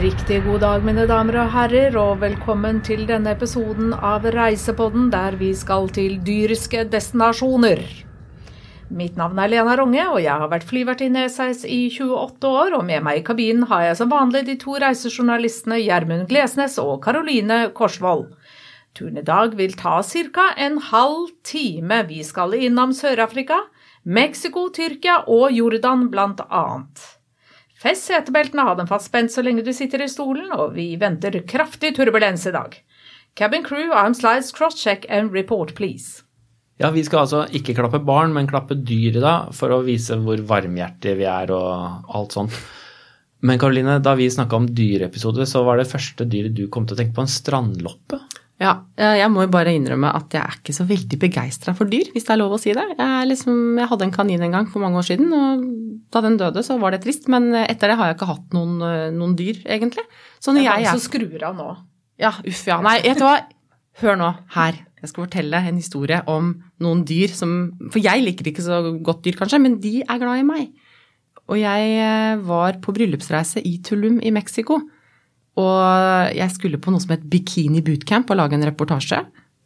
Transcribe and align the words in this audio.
riktig 0.00 0.44
god 0.44 0.62
dag, 0.62 0.84
mine 0.86 1.02
damer 1.04 1.36
og 1.42 1.50
herrer, 1.52 1.96
og 2.00 2.22
velkommen 2.22 2.78
til 2.86 3.02
denne 3.08 3.34
episoden 3.34 3.90
av 3.92 4.24
Reisepodden, 4.24 5.10
der 5.12 5.36
vi 5.36 5.50
skal 5.58 5.90
til 5.92 6.14
dyriske 6.24 6.86
destinasjoner. 6.88 7.82
Mitt 8.88 9.18
navn 9.20 9.40
er 9.42 9.52
Lena 9.52 9.76
Ronge, 9.76 10.06
og 10.14 10.18
jeg 10.22 10.32
har 10.32 10.48
vært 10.48 10.66
flyvertinne 10.70 11.26
i 11.26 11.30
SAS 11.32 11.66
i 11.68 11.80
28 11.92 12.48
år, 12.48 12.78
og 12.78 12.86
med 12.88 13.04
meg 13.04 13.20
i 13.20 13.24
kabinen 13.26 13.68
har 13.68 13.84
jeg 13.90 14.00
som 14.00 14.12
vanlig 14.12 14.46
de 14.48 14.56
to 14.64 14.78
reisejournalistene 14.80 15.82
Gjermund 15.82 16.28
Glesnes 16.30 16.78
og 16.80 17.02
Karoline 17.04 17.66
Korsvold. 17.76 18.30
Turen 18.96 19.20
i 19.20 19.28
dag 19.28 19.56
vil 19.60 19.76
ta 19.76 20.00
ca. 20.02 20.52
en 20.56 20.78
halv 20.88 21.34
time. 21.44 22.04
Vi 22.08 22.22
skal 22.24 22.54
innom 22.54 22.96
Sør-Afrika, 22.96 23.60
Mexico, 24.04 24.70
Tyrkia 24.72 25.24
og 25.28 25.50
Jordan 25.52 26.08
blant 26.08 26.40
annet. 26.48 27.21
Fest 27.82 28.06
setebeltene, 28.06 28.62
ha 28.62 28.76
dem 28.78 28.86
fastspent 28.86 29.32
så 29.34 29.42
lenge 29.42 29.64
du 29.66 29.72
sitter 29.74 30.04
i 30.04 30.10
stolen, 30.10 30.52
og 30.54 30.76
vi 30.76 30.92
venter 31.00 31.40
kraftig 31.50 31.96
turbulens 31.96 32.44
i 32.46 32.52
dag. 32.54 32.76
Cabin 33.34 33.64
crew, 33.66 33.90
arm 33.90 34.14
slides, 34.14 34.52
cross-check 34.54 35.08
and 35.10 35.32
report, 35.34 35.74
please. 35.74 36.22
Ja, 36.78 36.92
vi 36.94 37.02
skal 37.06 37.24
altså 37.24 37.42
ikke 37.54 37.74
klappe 37.74 37.98
barn, 38.06 38.34
men 38.36 38.46
klappe 38.50 38.76
dyr 38.78 39.18
i 39.18 39.22
dag, 39.22 39.50
for 39.56 39.74
å 39.74 39.82
vise 39.86 40.18
hvor 40.22 40.38
varmhjertige 40.46 41.18
vi 41.18 41.26
er 41.26 41.50
og 41.56 42.14
alt 42.14 42.38
sånt. 42.38 42.54
Men 43.42 43.58
Karoline, 43.58 43.98
da 43.98 44.14
vi 44.14 44.30
snakka 44.30 44.60
om 44.60 44.68
dyreepisode, 44.70 45.46
så 45.50 45.64
var 45.66 45.80
det 45.80 45.90
første 45.90 46.26
dyret 46.30 46.54
du 46.54 46.68
kom 46.70 46.86
til 46.86 46.94
å 46.94 47.00
tenke 47.00 47.16
på 47.16 47.24
en 47.24 47.34
strandloppe. 47.34 48.20
Ja, 48.62 48.72
jeg 49.18 49.26
må 49.34 49.42
jo 49.44 49.50
bare 49.50 49.72
innrømme 49.74 50.12
at 50.14 50.34
jeg 50.36 50.40
er 50.40 50.58
ikke 50.60 50.74
så 50.76 50.86
veldig 50.86 51.18
begeistra 51.18 51.74
for 51.74 51.90
dyr, 51.90 52.12
hvis 52.14 52.28
det 52.28 52.34
er 52.34 52.38
lov 52.38 52.54
å 52.54 52.60
si 52.62 52.74
det. 52.76 52.84
Jeg, 52.94 53.28
liksom, 53.30 53.56
jeg, 53.80 53.88
hadde 53.90 54.06
en 54.06 54.14
kanin 54.14 54.44
en 54.46 54.54
gang 54.54 54.68
for 54.70 54.84
mange 54.84 55.00
år 55.00 55.08
siden, 55.08 55.32
og 55.34 55.64
da 56.14 56.22
den 56.22 56.38
døde, 56.38 56.62
så 56.62 56.76
var 56.78 56.94
det 56.94 57.02
trist. 57.02 57.26
Men 57.32 57.50
etter 57.64 57.90
det 57.90 57.98
har 57.98 58.12
jeg 58.12 58.20
ikke 58.20 58.30
hatt 58.30 58.54
noen, 58.54 58.76
noen 59.16 59.34
dyr, 59.38 59.58
egentlig. 59.66 60.06
Så 60.38 60.54
når 60.54 60.62
det 60.62 60.70
er 60.70 60.86
jeg 60.86 60.94
som 60.94 61.04
skrur 61.08 61.48
av 61.48 61.58
nå. 61.58 61.68
Ja, 62.22 62.36
uff 62.38 62.62
ja. 62.68 62.78
Nei, 62.84 63.00
vet 63.02 63.18
du 63.18 63.26
hva. 63.26 63.40
Hør 64.00 64.16
nå, 64.16 64.30
her. 64.54 64.78
Jeg 65.02 65.10
skal 65.10 65.26
fortelle 65.26 65.58
en 65.66 65.80
historie 65.80 66.20
om 66.30 66.54
noen 66.82 67.02
dyr 67.06 67.32
som 67.34 67.72
For 67.90 67.98
jeg 68.02 68.22
liker 68.22 68.48
ikke 68.52 68.64
så 68.64 68.78
godt 69.04 69.24
dyr, 69.26 69.36
kanskje, 69.40 69.60
men 69.62 69.76
de 69.82 70.00
er 70.06 70.20
glad 70.22 70.40
i 70.40 70.46
meg. 70.46 70.70
Og 71.50 71.58
jeg 71.58 71.94
eh, 71.98 72.42
var 72.46 72.78
på 72.82 72.94
bryllupsreise 72.94 73.60
i 73.66 73.76
Tulum 73.84 74.20
i 74.22 74.30
Mexico. 74.34 74.78
Og 75.60 76.32
jeg 76.32 76.48
skulle 76.54 76.80
på 76.80 76.92
noe 76.92 77.02
som 77.02 77.12
het 77.12 77.24
Bikini 77.28 77.82
Bootcamp 77.84 78.30
og 78.32 78.38
lage 78.38 78.56
en 78.56 78.64
reportasje 78.64 79.20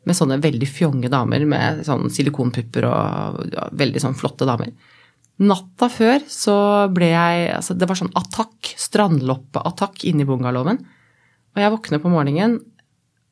med 0.06 0.18
sånne 0.18 0.38
veldig 0.42 0.68
fjonge 0.70 1.10
damer 1.10 1.44
med 1.48 1.82
sånn 1.86 2.10
silikonpupper 2.14 2.86
og 2.88 3.40
ja, 3.54 3.66
veldig 3.74 4.02
sånn 4.02 4.18
flotte 4.18 4.46
damer. 4.48 4.72
Natta 5.46 5.88
før 5.92 6.22
så 6.32 6.56
ble 6.94 7.10
jeg 7.10 7.48
altså 7.52 7.74
Det 7.76 7.84
var 7.90 7.98
sånn 7.98 8.14
attakk, 8.16 8.70
strandloppeattakk 8.80 10.06
inni 10.08 10.24
bungalowen. 10.28 10.80
Og 11.54 11.62
jeg 11.62 11.74
våkner 11.74 12.02
på 12.02 12.12
morgenen 12.14 12.58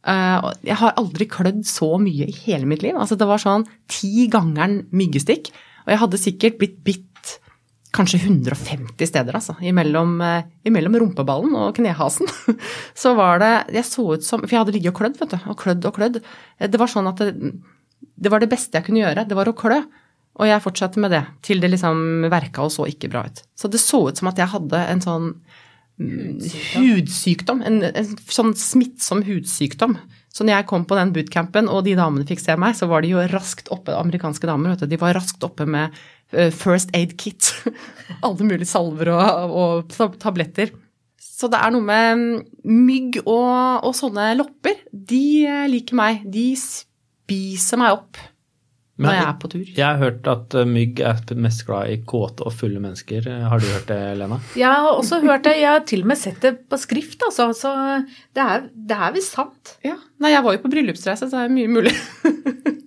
Uh, 0.05 0.51
jeg 0.61 0.77
har 0.77 0.99
aldri 1.01 1.25
klødd 1.33 1.63
så 1.65 1.95
mye 1.97 2.27
i 2.29 2.37
hele 2.45 2.69
mitt 2.69 2.83
liv. 2.85 2.93
Altså, 2.93 3.17
det 3.17 3.25
var 3.25 3.41
sånn 3.41 3.63
ti 3.89 4.27
gangeren 4.29 4.83
myggestikk. 4.93 5.49
Og 5.87 5.95
jeg 5.95 6.01
hadde 6.03 6.21
sikkert 6.21 6.59
blitt 6.61 6.75
bitt 6.85 7.07
kanskje 7.95 8.21
150 8.25 9.09
steder, 9.09 9.37
altså. 9.39 9.57
Imellom, 9.65 10.17
uh, 10.21 10.43
imellom 10.67 10.99
rumpeballen 11.03 11.55
og 11.59 11.75
knehasen. 11.79 12.31
så 13.03 13.15
var 13.19 13.43
det 13.43 13.53
Jeg 13.79 13.89
så 13.89 14.07
ut 14.15 14.27
som 14.27 14.43
For 14.45 14.57
jeg 14.57 14.65
hadde 14.65 14.77
ligget 14.77 14.95
og 14.95 15.01
klødd, 15.01 15.21
vet 15.21 15.37
du. 15.37 15.39
Og 15.53 15.59
klødd 15.61 15.91
og 15.91 15.99
klødd. 15.99 16.23
Eh, 16.59 16.71
det 16.71 16.81
var 16.81 16.91
sånn 16.91 17.11
at 17.11 17.23
det, 17.23 17.55
det 18.15 18.33
var 18.33 18.43
det 18.43 18.51
beste 18.53 18.79
jeg 18.79 18.89
kunne 18.89 19.05
gjøre. 19.05 19.27
Det 19.31 19.39
var 19.39 19.51
å 19.51 19.57
klø. 19.57 19.83
Og 20.35 20.49
jeg 20.51 20.65
fortsatte 20.65 21.03
med 21.03 21.15
det 21.15 21.23
til 21.47 21.61
det 21.63 21.71
liksom 21.71 22.27
verka 22.33 22.65
og 22.67 22.73
så 22.75 22.89
ikke 22.91 23.13
bra 23.13 23.23
ut. 23.29 23.45
Så 23.55 23.71
det 23.71 23.79
så 23.83 24.09
ut 24.09 24.19
som 24.19 24.31
at 24.33 24.41
jeg 24.41 24.51
hadde 24.51 24.81
en 24.91 25.05
sånn 25.05 25.29
hudsykdom. 26.75 27.63
En, 27.63 27.83
en, 27.87 28.17
sånn 28.27 28.51
smittsom 28.59 29.23
hudsykdom. 29.29 29.97
Så 30.35 30.43
når 30.43 30.59
jeg 30.59 30.69
kom 30.73 30.87
på 30.91 30.99
den 30.99 31.13
bootcampen 31.15 31.71
og 31.71 31.85
de 31.87 31.95
damene 31.95 32.27
fikk 32.27 32.43
se 32.43 32.57
meg, 32.59 32.75
så 32.75 32.89
var 32.91 33.05
de 33.05 33.13
jo 33.13 33.23
raskt 33.31 33.71
oppe, 33.75 33.95
amerikanske 33.95 34.49
damer, 34.51 34.75
vet 34.75 34.83
du, 34.83 34.91
de 34.91 34.99
var 34.99 35.15
raskt 35.15 35.47
oppe 35.47 35.69
med 35.71 35.95
first 36.55 36.95
aid 36.97 37.17
kit. 37.21 37.53
Alle 38.27 38.47
mulige 38.47 38.69
salver 38.69 39.13
og, 39.15 39.55
og, 39.55 40.19
tabletter. 40.21 40.75
Så 41.35 41.49
det 41.51 41.59
er 41.59 41.73
noe 41.75 41.85
med 41.85 42.45
mygg 42.69 43.19
og, 43.25 43.85
og 43.89 43.97
sånne 43.97 44.33
lopper. 44.39 44.79
De 44.93 45.25
eh, 45.49 45.67
liker 45.71 45.99
meg. 45.99 46.23
De 46.31 46.53
spiser 46.61 47.81
meg 47.81 47.99
opp 47.99 48.23
når 48.95 49.17
jeg 49.17 49.25
er 49.27 49.39
på 49.43 49.49
tur. 49.51 49.63
Jeg 49.67 49.83
har 49.83 49.99
hørt 49.99 50.29
at 50.31 50.55
eh, 50.55 50.69
mygg 50.71 51.01
er 51.03 51.41
mest 51.43 51.65
glad 51.67 51.91
i 51.91 51.97
kåte 52.07 52.47
og 52.47 52.55
fulle 52.55 52.79
mennesker. 52.83 53.27
Har 53.51 53.59
du 53.59 53.67
hørt 53.67 53.89
det, 53.91 53.99
Lena? 54.21 54.39
Jeg 54.55 54.71
har 54.71 54.93
også 54.93 55.19
hørt 55.25 55.49
det. 55.49 55.57
Jeg 55.59 55.73
har 55.73 55.83
til 55.89 56.05
og 56.05 56.13
med 56.13 56.21
sett 56.21 56.39
det 56.45 56.55
på 56.71 56.79
skrift, 56.79 57.19
altså. 57.27 57.51
Så 57.59 57.75
det 58.37 58.45
er, 58.45 58.69
det 58.71 59.01
er 59.09 59.17
visst 59.17 59.35
sant. 59.35 59.75
Ja. 59.87 59.99
Nei, 60.23 60.37
jeg 60.37 60.47
var 60.47 60.55
jo 60.55 60.63
på 60.63 60.71
bryllupsreise, 60.77 61.27
så 61.27 61.35
det 61.35 61.49
er 61.49 61.57
mye 61.59 61.75
mulig. 61.81 61.97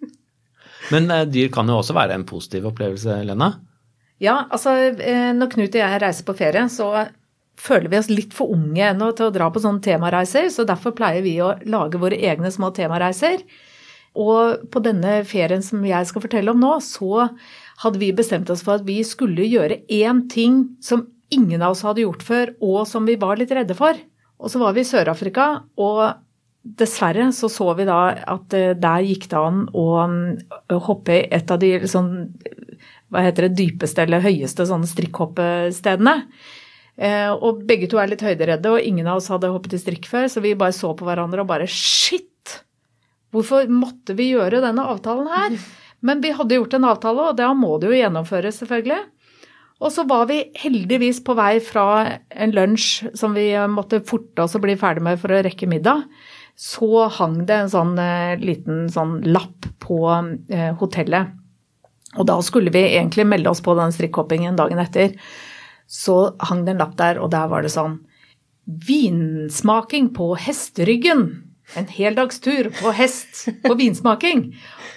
Men 0.93 1.11
eh, 1.11 1.25
dyr 1.29 1.51
kan 1.53 1.69
jo 1.69 1.79
også 1.81 1.95
være 1.97 2.17
en 2.17 2.27
positiv 2.27 2.67
opplevelse, 2.71 3.21
Lena? 3.27 3.53
Ja, 4.23 4.47
altså 4.49 4.73
eh, 4.89 5.31
når 5.37 5.51
Knut 5.53 5.75
og 5.75 5.81
jeg 5.83 6.01
reiser 6.01 6.27
på 6.27 6.35
ferie, 6.37 6.65
så 6.73 6.91
føler 7.57 7.89
vi 7.91 7.99
oss 7.99 8.11
litt 8.11 8.35
for 8.37 8.53
unge 8.53 8.91
ennå 8.91 9.11
til 9.17 9.29
å 9.29 9.33
dra 9.33 9.49
på 9.53 9.61
sånne 9.63 9.83
temareiser, 9.85 10.49
så 10.53 10.65
derfor 10.67 10.95
pleier 10.97 11.25
vi 11.25 11.37
å 11.41 11.55
lage 11.69 12.01
våre 12.01 12.17
egne 12.17 12.51
små 12.53 12.69
temareiser. 12.75 13.41
Og 14.17 14.65
på 14.73 14.81
denne 14.85 15.19
ferien 15.29 15.61
som 15.65 15.83
jeg 15.85 16.09
skal 16.09 16.23
fortelle 16.23 16.53
om 16.53 16.61
nå, 16.61 16.73
så 16.81 17.27
hadde 17.83 18.01
vi 18.01 18.13
bestemt 18.17 18.49
oss 18.53 18.63
for 18.65 18.79
at 18.79 18.87
vi 18.87 18.99
skulle 19.05 19.45
gjøre 19.45 19.83
én 19.93 20.23
ting 20.31 20.63
som 20.81 21.05
ingen 21.33 21.61
av 21.61 21.75
oss 21.75 21.83
hadde 21.85 22.05
gjort 22.05 22.23
før, 22.25 22.53
og 22.63 22.85
som 22.89 23.05
vi 23.09 23.17
var 23.19 23.37
litt 23.37 23.53
redde 23.53 23.77
for. 23.77 23.97
Og 24.37 24.53
så 24.53 24.61
var 24.61 24.73
vi 24.73 24.81
i 24.85 24.87
Sør-Afrika, 24.87 25.47
og 25.81 26.01
dessverre 26.79 27.29
så 27.35 27.49
så 27.51 27.69
vi 27.77 27.87
da 27.87 27.99
at 28.35 28.53
eh, 28.57 28.75
der 28.77 29.05
gikk 29.07 29.27
det 29.31 29.39
an 29.39 29.65
å 29.71 29.87
mm, 30.09 30.21
hoppe 30.87 31.15
i 31.15 31.25
et 31.37 31.51
av 31.53 31.59
de 31.61 31.71
sånn, 31.89 32.11
hva 33.13 33.23
heter 33.25 33.47
det, 33.47 33.57
dypeste 33.61 34.03
eller 34.03 34.25
høyeste 34.25 34.67
sånne 34.67 34.89
strikkhoppestedene. 34.89 36.15
Eh, 36.97 37.29
og 37.29 37.63
begge 37.69 37.89
to 37.89 37.99
er 38.01 38.09
litt 38.09 38.25
høyderedde, 38.25 38.73
og 38.73 38.81
ingen 38.81 39.07
av 39.07 39.21
oss 39.21 39.29
hadde 39.29 39.51
hoppet 39.53 39.77
i 39.77 39.81
strikk 39.81 40.07
før, 40.09 40.29
så 40.31 40.41
vi 40.43 40.57
bare 40.57 40.75
så 40.75 40.93
på 40.97 41.07
hverandre 41.07 41.43
og 41.43 41.51
bare 41.51 41.69
shit! 41.69 42.25
Hvorfor 43.35 43.67
måtte 43.69 44.15
vi 44.17 44.31
gjøre 44.31 44.63
denne 44.63 44.87
avtalen 44.87 45.27
her? 45.29 45.59
Men 46.07 46.21
vi 46.23 46.31
hadde 46.33 46.57
gjort 46.57 46.73
en 46.77 46.87
avtale, 46.89 47.29
og 47.31 47.37
da 47.37 47.51
må 47.57 47.75
det 47.81 47.91
jo 47.91 47.99
gjennomføres, 47.99 48.61
selvfølgelig. 48.61 49.03
Og 49.77 49.93
så 49.93 50.07
var 50.09 50.25
vi 50.29 50.39
heldigvis 50.57 51.19
på 51.25 51.35
vei 51.37 51.57
fra 51.61 51.85
en 52.33 52.53
lunsj 52.55 53.11
som 53.17 53.35
vi 53.37 53.51
måtte 53.69 54.01
forte 54.05 54.45
oss 54.45 54.57
å 54.57 54.61
bli 54.63 54.73
ferdig 54.79 55.05
med 55.05 55.21
for 55.21 55.33
å 55.33 55.41
rekke 55.45 55.69
middag. 55.69 56.05
Så 56.57 57.05
hang 57.19 57.43
det 57.45 57.53
en 57.53 57.69
sånn 57.69 57.93
eh, 58.01 58.33
liten 58.41 58.87
sånn 58.89 59.19
lapp 59.29 59.67
på 59.83 59.99
eh, 60.09 60.71
hotellet. 60.79 61.35
Og 62.17 62.25
da 62.25 62.39
skulle 62.41 62.73
vi 62.73 62.81
egentlig 62.87 63.27
melde 63.29 63.51
oss 63.51 63.61
på 63.61 63.75
den 63.77 63.93
strikkhoppingen 63.93 64.57
dagen 64.57 64.81
etter. 64.81 65.13
Så 65.87 66.33
hang 66.49 66.65
det 66.65 66.73
en 66.73 66.81
lapp 66.81 66.95
der, 66.97 67.21
og 67.21 67.29
der 67.35 67.51
var 67.51 67.65
det 67.65 67.73
sånn 67.75 67.99
Vinsmaking 68.67 70.09
på 70.17 70.33
hesteryggen. 70.43 71.21
En 71.79 71.87
heldagstur 71.91 72.71
på 72.75 72.91
hest 72.95 73.45
på 73.63 73.77
vinsmaking. 73.79 74.49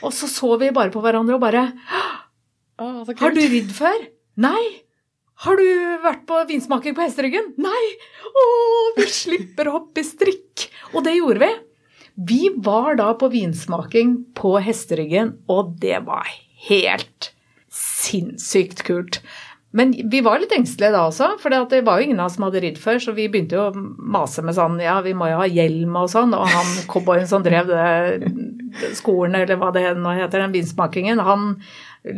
Og 0.06 0.14
så 0.16 0.26
så 0.30 0.56
vi 0.58 0.72
bare 0.74 0.90
på 0.90 1.02
hverandre 1.04 1.36
og 1.36 1.44
bare 1.44 1.68
Har 2.80 3.36
du 3.36 3.40
ridd 3.44 3.70
før? 3.76 4.08
Nei. 4.40 4.80
Har 5.40 5.56
du 5.56 5.66
vært 6.04 6.26
på 6.28 6.38
vinsmaking 6.50 6.94
på 6.96 7.04
hesteryggen? 7.06 7.52
Nei. 7.60 7.84
Å, 8.28 8.46
vi 8.98 9.06
slipper 9.08 9.70
å 9.70 9.78
hoppe 9.78 10.02
i 10.02 10.06
strikk. 10.06 10.66
Og 10.92 11.04
det 11.06 11.16
gjorde 11.16 11.46
vi. 11.46 11.50
Vi 12.30 12.40
var 12.60 12.98
da 13.00 13.14
på 13.16 13.30
vinsmaking 13.32 14.16
på 14.36 14.58
hesteryggen, 14.60 15.38
og 15.48 15.78
det 15.80 16.02
var 16.04 16.28
helt 16.66 17.30
sinnssykt 17.72 18.84
kult. 18.84 19.22
Men 19.72 19.92
vi 20.10 20.18
var 20.26 20.42
litt 20.42 20.52
engstelige 20.52 20.92
da 20.96 21.04
også, 21.06 21.36
for 21.38 21.54
det 21.70 21.84
var 21.86 22.00
jo 22.00 22.08
ingen 22.08 22.20
av 22.20 22.26
oss 22.26 22.36
som 22.36 22.48
hadde 22.48 22.60
ridd 22.64 22.80
før. 22.82 22.98
Så 23.00 23.14
vi 23.16 23.28
begynte 23.30 23.56
jo 23.56 23.68
å 23.68 23.84
mase 24.12 24.42
med 24.44 24.56
sånn 24.58 24.80
ja, 24.82 24.98
vi 25.06 25.14
må 25.16 25.30
jo 25.30 25.38
ha 25.40 25.46
hjelm 25.48 25.94
og 26.02 26.10
sånn. 26.12 26.34
Og 26.36 26.50
han 26.50 26.72
cowboyen 26.90 27.30
som 27.30 27.44
drev 27.46 27.70
det, 27.70 28.32
skolen, 28.98 29.38
eller 29.38 29.60
hva 29.60 29.70
det 29.72 29.86
nå 29.96 30.16
heter, 30.18 30.42
den 30.42 30.56
vinsmakingen, 30.58 31.22
han 31.22 31.54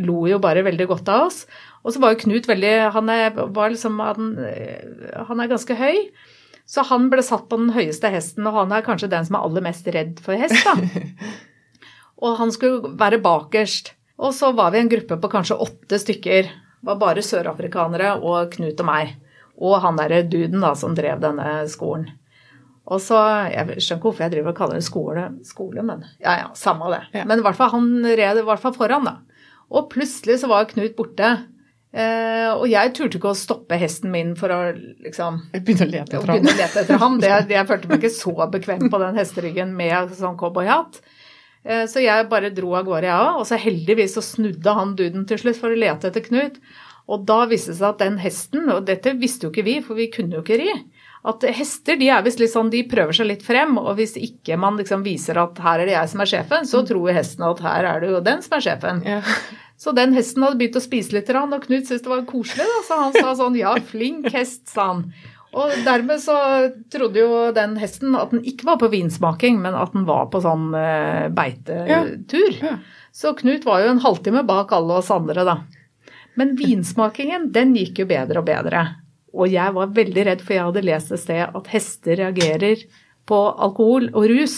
lo 0.07 0.25
jo 0.31 0.41
bare 0.43 0.65
veldig 0.65 0.89
godt 0.91 1.13
av 1.13 1.29
oss. 1.29 1.45
Og 1.83 1.95
så 1.95 2.03
var 2.03 2.15
jo 2.15 2.21
Knut 2.23 2.47
veldig 2.47 2.75
Han 2.95 3.11
er, 3.11 3.35
liksom, 3.73 3.99
han, 3.99 4.29
han 5.31 5.43
er 5.43 5.51
ganske 5.51 5.77
høy. 5.79 5.97
Så 6.69 6.85
han 6.89 7.09
ble 7.11 7.25
satt 7.27 7.49
på 7.51 7.59
den 7.59 7.73
høyeste 7.75 8.09
hesten, 8.13 8.47
og 8.47 8.55
han 8.61 8.75
er 8.75 8.85
kanskje 8.87 9.11
den 9.11 9.27
som 9.27 9.37
er 9.37 9.49
aller 9.49 9.65
mest 9.65 9.89
redd 9.93 10.23
for 10.23 10.39
hest, 10.39 10.63
da. 10.65 10.77
Og 12.23 12.37
han 12.39 12.53
skulle 12.55 12.93
være 12.99 13.19
bakerst. 13.19 13.97
Og 14.23 14.31
så 14.37 14.53
var 14.55 14.71
vi 14.71 14.79
en 14.79 14.91
gruppe 14.93 15.17
på 15.19 15.31
kanskje 15.33 15.57
åtte 15.59 15.99
stykker 15.99 16.47
Det 16.47 16.87
var 16.87 17.01
bare 17.01 17.25
sørafrikanere 17.27 18.13
og 18.23 18.53
Knut 18.55 18.79
og 18.79 18.87
meg. 18.87 19.17
Og 19.59 19.81
han 19.83 19.99
derre 19.99 20.23
duden 20.23 20.63
da, 20.63 20.71
som 20.79 20.95
drev 20.95 21.19
denne 21.23 21.65
skolen. 21.71 22.07
Og 22.87 23.03
så, 23.03 23.19
Jeg 23.51 23.83
skjønner 23.83 23.99
ikke 23.99 24.09
hvorfor 24.09 24.25
jeg 24.25 24.35
driver 24.37 24.55
og 24.55 24.59
kaller 24.59 24.79
det 24.79 24.87
skole, 24.87 25.27
skole 25.47 25.85
men 25.87 26.07
ja 26.23 26.39
ja, 26.41 26.49
samme 26.59 26.89
det. 26.91 27.03
Ja. 27.15 27.27
Men 27.27 27.39
i 27.39 27.45
hvert 27.47 27.59
fall 27.59 27.71
han 27.75 27.91
red 28.07 28.41
i 28.41 28.47
hvert 28.47 28.63
fall 28.63 28.75
foran, 28.75 29.07
da. 29.07 29.19
Og 29.73 29.91
plutselig 29.93 30.41
så 30.43 30.51
var 30.51 30.71
Knut 30.71 30.97
borte 30.99 31.31
Eh, 31.93 32.49
og 32.55 32.65
jeg 32.73 32.93
turte 32.97 33.19
ikke 33.19 33.33
å 33.35 33.37
stoppe 33.37 33.77
hesten 33.77 34.09
min 34.15 34.31
for 34.39 34.49
å 34.49 34.61
liksom 34.73 35.43
Begynne 35.53 35.85
å 35.85 35.91
lete 35.91 36.17
etter 36.17 36.31
ham. 36.31 36.39
begynne 36.39 36.55
å 36.55 36.61
lete 36.63 36.85
etter 36.85 37.03
ham. 37.03 37.19
Det, 37.21 37.33
jeg 37.53 37.69
følte 37.69 37.91
meg 37.91 38.01
ikke 38.01 38.15
så 38.17 38.47
bekvem 38.55 38.87
på 38.93 39.03
den 39.03 39.19
hesteryggen 39.21 39.75
med 39.77 40.15
sånn 40.17 40.39
cowboyhatt. 40.41 41.03
Uh, 41.69 41.85
Så 41.91 42.01
jeg 42.03 42.31
bare 42.33 42.51
dro 42.55 42.73
av 42.79 42.89
gårde, 42.89 43.11
jeg 43.11 43.27
òg. 43.27 43.43
Og 43.43 43.45
så 43.51 43.61
heldigvis 43.61 44.17
så 44.17 44.25
snudde 44.25 44.79
han 44.79 44.97
duden 44.97 45.29
til 45.29 45.43
slutt 45.43 45.61
for 45.61 45.75
å 45.75 45.79
lete 45.79 46.09
etter 46.09 46.25
Knut. 46.25 46.57
Og 47.13 47.27
da 47.29 47.43
viste 47.51 47.75
det 47.75 47.81
seg 47.81 47.89
at 47.91 48.03
den 48.05 48.19
hesten, 48.23 48.69
og 48.73 48.87
dette 48.89 49.13
visste 49.19 49.45
jo 49.49 49.53
ikke 49.53 49.67
vi, 49.67 49.81
for 49.85 49.99
vi 49.99 50.07
kunne 50.13 50.39
jo 50.39 50.45
ikke 50.45 50.61
ri, 50.61 50.71
at 51.29 51.45
hester 51.55 51.99
de 51.99 52.09
er 52.15 52.23
visst 52.25 52.41
litt 52.43 52.51
sånn, 52.51 52.71
de 52.73 52.83
prøver 52.91 53.15
seg 53.15 53.29
litt 53.29 53.43
frem, 53.47 53.75
og 53.79 53.93
hvis 53.99 54.15
ikke 54.19 54.57
man 54.59 54.79
liksom 54.79 55.03
viser 55.07 55.39
at 55.43 55.59
her 55.63 55.83
er 55.83 55.91
det 55.91 55.97
jeg 55.97 56.13
som 56.13 56.23
er 56.23 56.31
sjefen, 56.31 56.67
så 56.67 56.83
tror 56.87 57.13
hesten 57.15 57.45
at 57.47 57.63
her 57.67 57.89
er 57.91 58.03
det 58.03 58.11
jo 58.15 58.23
den 58.27 58.43
som 58.47 58.57
er 58.59 58.65
sjefen. 58.65 59.03
Ja. 59.07 59.21
Så 59.83 59.91
den 59.97 60.13
hesten 60.15 60.45
hadde 60.45 60.61
begynt 60.61 60.79
å 60.79 60.85
spise 60.85 61.17
litt, 61.17 61.31
og 61.35 61.55
Knut 61.65 61.89
syntes 61.89 62.05
det 62.05 62.11
var 62.11 62.21
koselig, 62.29 62.67
da, 62.71 62.83
så 62.87 62.99
han 63.01 63.17
sa 63.17 63.33
sånn 63.41 63.57
ja, 63.59 63.73
flink 63.83 64.29
hest, 64.31 64.69
sa 64.71 64.93
han. 64.93 65.07
Og 65.59 65.73
dermed 65.85 66.21
så 66.23 66.37
trodde 66.93 67.19
jo 67.21 67.41
den 67.53 67.75
hesten 67.81 68.15
at 68.17 68.31
den 68.33 68.45
ikke 68.49 68.69
var 68.71 68.79
på 68.81 68.89
vinsmaking, 68.93 69.59
men 69.61 69.75
at 69.77 69.93
den 69.93 70.07
var 70.09 70.31
på 70.33 70.41
sånn 70.45 70.71
eh, 70.79 71.27
beitetur. 71.35 72.55
Ja. 72.63 72.77
Så 73.13 73.35
Knut 73.37 73.67
var 73.69 73.83
jo 73.83 73.91
en 73.93 74.01
halvtime 74.05 74.45
bak 74.49 74.73
alle 74.73 75.01
oss 75.03 75.11
andre, 75.13 75.45
da. 75.45 75.57
Men 76.41 76.55
vinsmakingen, 76.57 77.51
den 77.53 77.75
gikk 77.77 78.05
jo 78.05 78.07
bedre 78.09 78.41
og 78.41 78.47
bedre. 78.49 78.85
Og 79.37 79.51
jeg 79.53 79.75
var 79.77 79.97
veldig 79.99 80.29
redd, 80.29 80.45
for 80.45 80.57
jeg 80.57 80.69
hadde 80.69 80.85
lest 80.87 81.13
et 81.13 81.21
sted 81.21 81.43
at 81.45 81.73
hester 81.73 82.23
reagerer 82.23 82.87
på 83.29 83.41
alkohol 83.67 84.09
og 84.13 84.31
rus. 84.31 84.57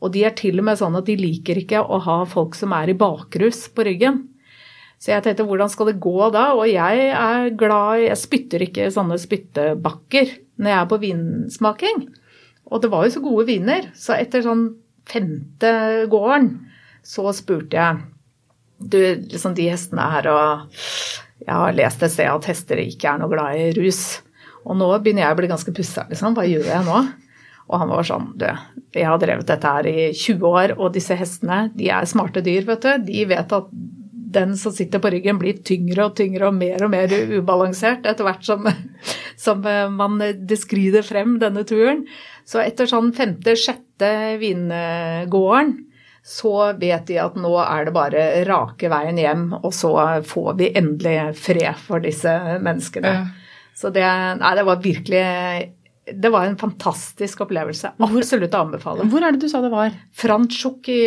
Og 0.00 0.16
de 0.16 0.24
er 0.26 0.34
til 0.38 0.58
og 0.58 0.66
med 0.66 0.80
sånn 0.80 0.96
at 0.98 1.06
de 1.06 1.14
liker 1.20 1.60
ikke 1.60 1.84
å 1.84 2.00
ha 2.08 2.18
folk 2.28 2.58
som 2.58 2.74
er 2.76 2.90
i 2.90 2.98
bakrus 2.98 3.66
på 3.76 3.86
ryggen. 3.86 4.24
Så 4.96 5.12
jeg 5.12 5.24
tenkte 5.24 5.44
hvordan 5.46 5.70
skal 5.70 5.90
det 5.90 6.00
gå 6.02 6.30
da? 6.34 6.48
Og 6.56 6.66
jeg 6.70 7.08
er 7.12 7.50
glad 7.58 8.02
Jeg 8.06 8.20
spytter 8.20 8.64
ikke 8.64 8.88
sånne 8.92 9.18
spyttebakker 9.20 10.32
når 10.56 10.72
jeg 10.72 10.78
er 10.80 10.90
på 10.90 11.00
vinsmaking. 11.02 12.06
Og 12.72 12.82
det 12.82 12.90
var 12.90 13.04
jo 13.04 13.14
så 13.14 13.22
gode 13.24 13.46
viner. 13.50 13.90
Så 13.94 14.16
etter 14.16 14.44
sånn 14.46 14.68
femte 15.06 15.72
gården 16.10 16.50
så 17.06 17.30
spurte 17.36 17.78
jeg 17.78 18.04
Du, 18.76 18.98
liksom 19.00 19.54
de 19.56 19.70
hestene 19.70 20.04
her 20.12 20.26
og 20.28 20.66
Jeg 21.40 21.52
har 21.52 21.76
lest 21.76 22.02
et 22.02 22.12
sted 22.12 22.28
at 22.28 22.48
hester 22.48 22.80
ikke 22.82 23.12
er 23.12 23.20
noe 23.20 23.30
glad 23.32 23.60
i 23.60 23.70
rus. 23.76 24.22
Og 24.66 24.76
nå 24.80 24.88
begynner 24.98 25.26
jeg 25.26 25.36
å 25.36 25.38
bli 25.38 25.50
ganske 25.52 25.72
pussa, 25.76 26.06
liksom. 26.10 26.34
Hva 26.34 26.46
gjør 26.48 26.66
jeg 26.72 26.86
nå? 26.88 27.02
Og 27.66 27.82
han 27.82 27.90
var 27.90 28.06
sånn, 28.06 28.30
du, 28.38 28.46
jeg 28.94 29.06
har 29.06 29.20
drevet 29.20 29.46
dette 29.48 29.70
her 29.76 29.86
i 29.90 30.08
20 30.14 30.46
år, 30.46 30.74
og 30.78 30.94
disse 30.94 31.16
hestene, 31.18 31.66
de 31.74 31.90
er 31.90 32.06
smarte 32.08 32.42
dyr, 32.46 32.64
vet 32.66 32.84
du. 32.84 33.06
De 33.08 33.24
vet 33.30 33.54
at 33.58 33.70
den 34.26 34.56
som 34.58 34.74
sitter 34.74 35.02
på 35.02 35.10
ryggen 35.14 35.38
blir 35.38 35.60
tyngre 35.66 36.08
og 36.08 36.16
tyngre 36.18 36.48
og 36.48 36.56
mer 36.58 36.82
og 36.82 36.90
mer 36.90 37.12
ubalansert 37.36 38.06
etter 38.10 38.26
hvert 38.26 38.46
som, 38.46 38.66
som 39.44 39.62
man 39.94 40.18
deskrider 40.48 41.06
frem 41.06 41.38
denne 41.42 41.62
turen. 41.68 42.04
Så 42.46 42.62
etter 42.62 42.90
sånn 42.90 43.12
femte-sjette 43.14 44.10
vingården 44.42 45.76
så 46.26 46.72
vet 46.74 47.06
de 47.06 47.20
at 47.22 47.36
nå 47.38 47.52
er 47.62 47.86
det 47.86 47.94
bare 47.94 48.22
rake 48.48 48.90
veien 48.90 49.18
hjem, 49.20 49.44
og 49.60 49.70
så 49.74 49.92
får 50.26 50.56
vi 50.58 50.72
endelig 50.74 51.36
fred 51.38 51.78
for 51.78 52.02
disse 52.02 52.32
menneskene. 52.58 53.12
Ja. 53.14 53.26
Så 53.76 53.92
det, 53.94 54.02
nei, 54.40 54.52
det 54.56 54.64
var 54.66 54.80
virkelig 54.80 55.22
Det 56.06 56.30
var 56.32 56.46
en 56.48 56.56
fantastisk 56.58 57.44
opplevelse. 57.44 57.92
Absolutt 58.02 58.54
å 58.56 58.62
anbefale. 58.64 59.06
Hvor 59.10 59.26
er 59.26 59.36
det 59.36 59.44
du 59.44 59.50
sa 59.52 59.60
det 59.62 59.70
var? 59.70 59.94
Franschhoek 60.16 60.90
i 60.90 61.02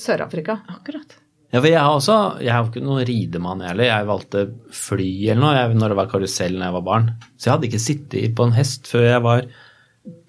Sør-Afrika. 0.00 0.58
Akkurat. 0.74 1.18
Ja, 1.54 1.60
for 1.60 1.70
jeg 1.70 1.78
har 1.78 1.94
også, 1.94 2.14
jeg 2.42 2.50
er 2.50 2.64
jo 2.64 2.70
ikke 2.72 2.80
noen 2.82 3.04
ridemann 3.06 3.60
heller. 3.62 3.86
Jeg 3.86 4.06
valgte 4.08 4.40
fly 4.74 5.10
eller 5.28 5.38
noe 5.38 5.52
jeg, 5.54 5.76
når 5.78 5.92
det 5.92 5.98
var 6.00 6.08
karusell 6.10 6.56
når 6.56 6.66
jeg 6.66 6.74
var 6.74 6.82
barn. 6.88 7.06
Så 7.38 7.46
jeg 7.46 7.52
hadde 7.54 7.68
ikke 7.68 7.82
sittet 7.84 8.34
på 8.34 8.48
en 8.48 8.56
hest 8.56 8.90
før 8.90 9.06
jeg 9.06 9.22
var 9.22 9.46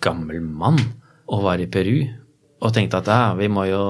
gammel 0.06 0.44
mann 0.46 0.78
og 1.26 1.42
var 1.48 1.64
i 1.64 1.66
Peru. 1.72 1.98
Og 2.62 2.76
tenkte 2.76 3.02
at 3.02 3.10
ja, 3.10 3.34
vi 3.40 3.50
må 3.50 3.66
jo 3.72 3.82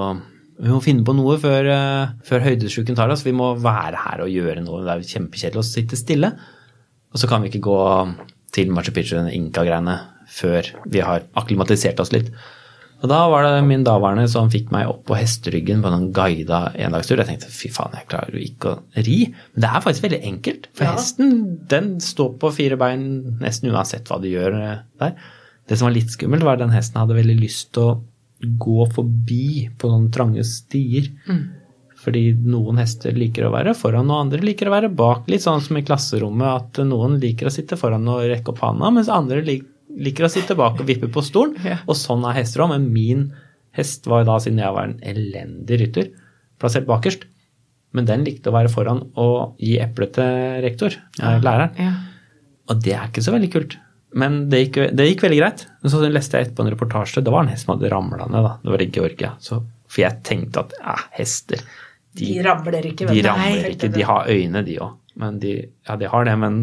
vi 0.55 0.71
må 0.71 0.79
finne 0.79 1.03
på 1.03 1.11
noe 1.17 1.35
før, 1.41 1.67
uh, 1.67 2.13
før 2.23 2.45
høydesjuken 2.45 2.95
tar 2.95 3.11
oss. 3.11 3.25
Vi 3.27 3.35
må 3.35 3.51
være 3.59 3.99
her 3.99 4.23
og 4.23 4.31
gjøre 4.31 4.63
noe. 4.63 4.85
Det 4.85 4.93
er 4.93 5.09
kjempekjedelig 5.09 5.59
å 5.59 5.67
sitte 5.67 5.99
stille. 5.99 6.31
Og 7.11 7.19
så 7.19 7.27
kan 7.27 7.43
vi 7.43 7.51
ikke 7.51 7.65
gå 7.67 7.79
til 8.55 8.71
Machu 8.71 8.93
Picchu, 8.95 9.17
og 9.19 9.27
inka-greiene 9.35 9.97
før 10.31 10.71
vi 10.87 11.03
har 11.03 11.27
akklimatisert 11.35 11.99
oss 11.99 12.15
litt. 12.15 12.31
Og 13.03 13.09
da 13.11 13.17
var 13.29 13.43
det 13.43 13.65
min 13.67 13.83
daværende 13.85 14.25
som 14.31 14.47
fikk 14.49 14.71
meg 14.73 14.87
opp 14.89 15.03
på 15.09 15.17
hesteryggen 15.19 15.81
på 15.83 15.91
en 15.93 16.07
guida 16.15 16.71
endagstur. 16.79 17.19
Jeg 17.21 17.27
tenkte 17.27 17.51
fy 17.53 17.69
faen, 17.75 17.93
jeg 17.93 18.07
klarer 18.09 18.33
jo 18.33 18.41
ikke 18.47 18.71
å 18.71 19.03
ri. 19.05 19.17
Men 19.53 19.65
det 19.65 19.69
er 19.69 19.83
faktisk 19.83 20.05
veldig 20.07 20.21
enkelt. 20.31 20.67
For 20.73 20.85
Ja. 20.87 20.93
hesten 20.95 21.33
den 21.67 21.99
står 21.99 22.37
på 22.41 22.53
fire 22.55 22.77
bein 22.81 23.37
nesten 23.43 23.69
uansett 23.71 24.07
hva 24.09 24.19
du 24.21 24.29
gjør 24.31 24.55
eh, 24.61 24.79
der. 25.03 25.13
Det 25.67 25.77
som 25.77 25.87
var 25.89 25.93
litt 25.97 26.09
skummelt, 26.13 26.43
var 26.43 26.53
at 26.57 26.63
den 26.63 26.73
hesten 26.73 27.01
hadde 27.01 27.17
veldig 27.19 27.37
lyst 27.41 27.73
til 27.73 27.83
å 27.83 28.01
gå 28.61 28.87
forbi 28.93 29.69
på 29.77 29.89
noen 29.91 30.09
trange 30.13 30.43
stier. 30.45 31.11
Fordi 32.05 32.33
noen 32.37 32.77
hester 32.77 33.11
liker 33.17 33.47
å 33.47 33.51
være 33.53 33.73
foran, 33.73 34.09
og 34.13 34.19
andre 34.27 34.41
liker 34.45 34.67
å 34.69 34.75
være 34.75 34.89
bak. 34.93 35.23
Litt 35.31 35.41
sånn 35.41 35.61
som 35.61 35.77
i 35.77 35.81
klasserommet, 35.81 36.45
at 36.77 36.81
noen 36.85 37.19
liker 37.19 37.47
å 37.49 37.53
sitte 37.53 37.77
foran 37.79 38.05
og 38.07 38.27
rekke 38.29 38.49
opp 38.53 38.59
handa, 38.61 38.91
mens 38.93 39.09
andre 39.09 39.41
lik- 39.41 39.65
liker 39.95 40.27
å 40.27 40.31
sitte 40.31 40.57
bak 40.57 40.79
og 40.81 40.89
vippe 40.89 41.09
på 41.11 41.23
stolen. 41.25 41.55
Ja. 41.65 41.79
Og 41.87 41.97
sånn 41.99 42.25
er 42.27 42.37
hester 42.39 42.65
òg, 42.65 42.73
men 42.75 42.89
min 42.93 43.29
hest 43.75 44.07
var 44.09 44.25
da, 44.27 44.37
siden 44.41 44.61
jeg 44.63 44.75
var 44.75 44.89
en 44.89 44.99
elendig 45.05 45.79
rytter, 45.81 46.11
plassert 46.61 46.87
bakerst. 46.89 47.25
Men 47.95 48.07
den 48.09 48.25
likte 48.27 48.51
å 48.51 48.55
være 48.55 48.71
foran 48.71 49.05
og 49.21 49.61
gi 49.63 49.77
eple 49.83 50.09
til 50.15 50.59
rektor, 50.65 50.97
ja. 51.19 51.37
læreren. 51.43 51.75
Ja. 51.79 51.93
Og 52.71 52.81
det 52.83 52.95
er 52.97 53.09
ikke 53.09 53.23
så 53.23 53.35
veldig 53.35 53.51
kult. 53.53 53.77
Men 54.15 54.45
det 54.51 54.61
gikk, 54.65 54.77
det 54.95 55.07
gikk 55.09 55.25
veldig 55.25 55.39
greit. 55.41 55.65
Men 55.83 55.91
så 55.91 56.01
leste 56.07 56.39
jeg 56.39 56.47
etterpå 56.47 56.63
en 56.63 56.71
reportasje. 56.71 57.23
Det 57.23 57.33
var 57.33 57.43
en 57.43 57.51
hest 57.51 57.67
som 57.67 57.75
hadde 57.75 57.91
ramla 57.91 58.27
ned. 58.31 58.47
da. 58.47 58.53
Det 58.63 58.73
var 58.73 58.83
i 58.83 58.91
Georgia. 58.97 59.31
Så, 59.43 59.59
for 59.91 60.03
jeg 60.05 60.23
tenkte 60.27 60.63
at 60.63 60.75
ja, 60.79 60.95
hester 61.17 61.63
De 62.15 62.29
ramler 62.45 62.87
ikke. 62.91 63.09
de 63.11 63.23
ramler 63.25 63.57
Nei, 63.59 63.73
ikke. 63.75 63.91
De 63.91 64.05
har 64.07 64.31
øyne, 64.31 64.63
de 64.67 64.77
òg. 64.83 64.93
Men 65.19 65.39
de, 65.39 65.55
ja, 65.87 65.97
de 65.99 66.07
har 66.11 66.27
det, 66.27 66.35
men 66.39 66.61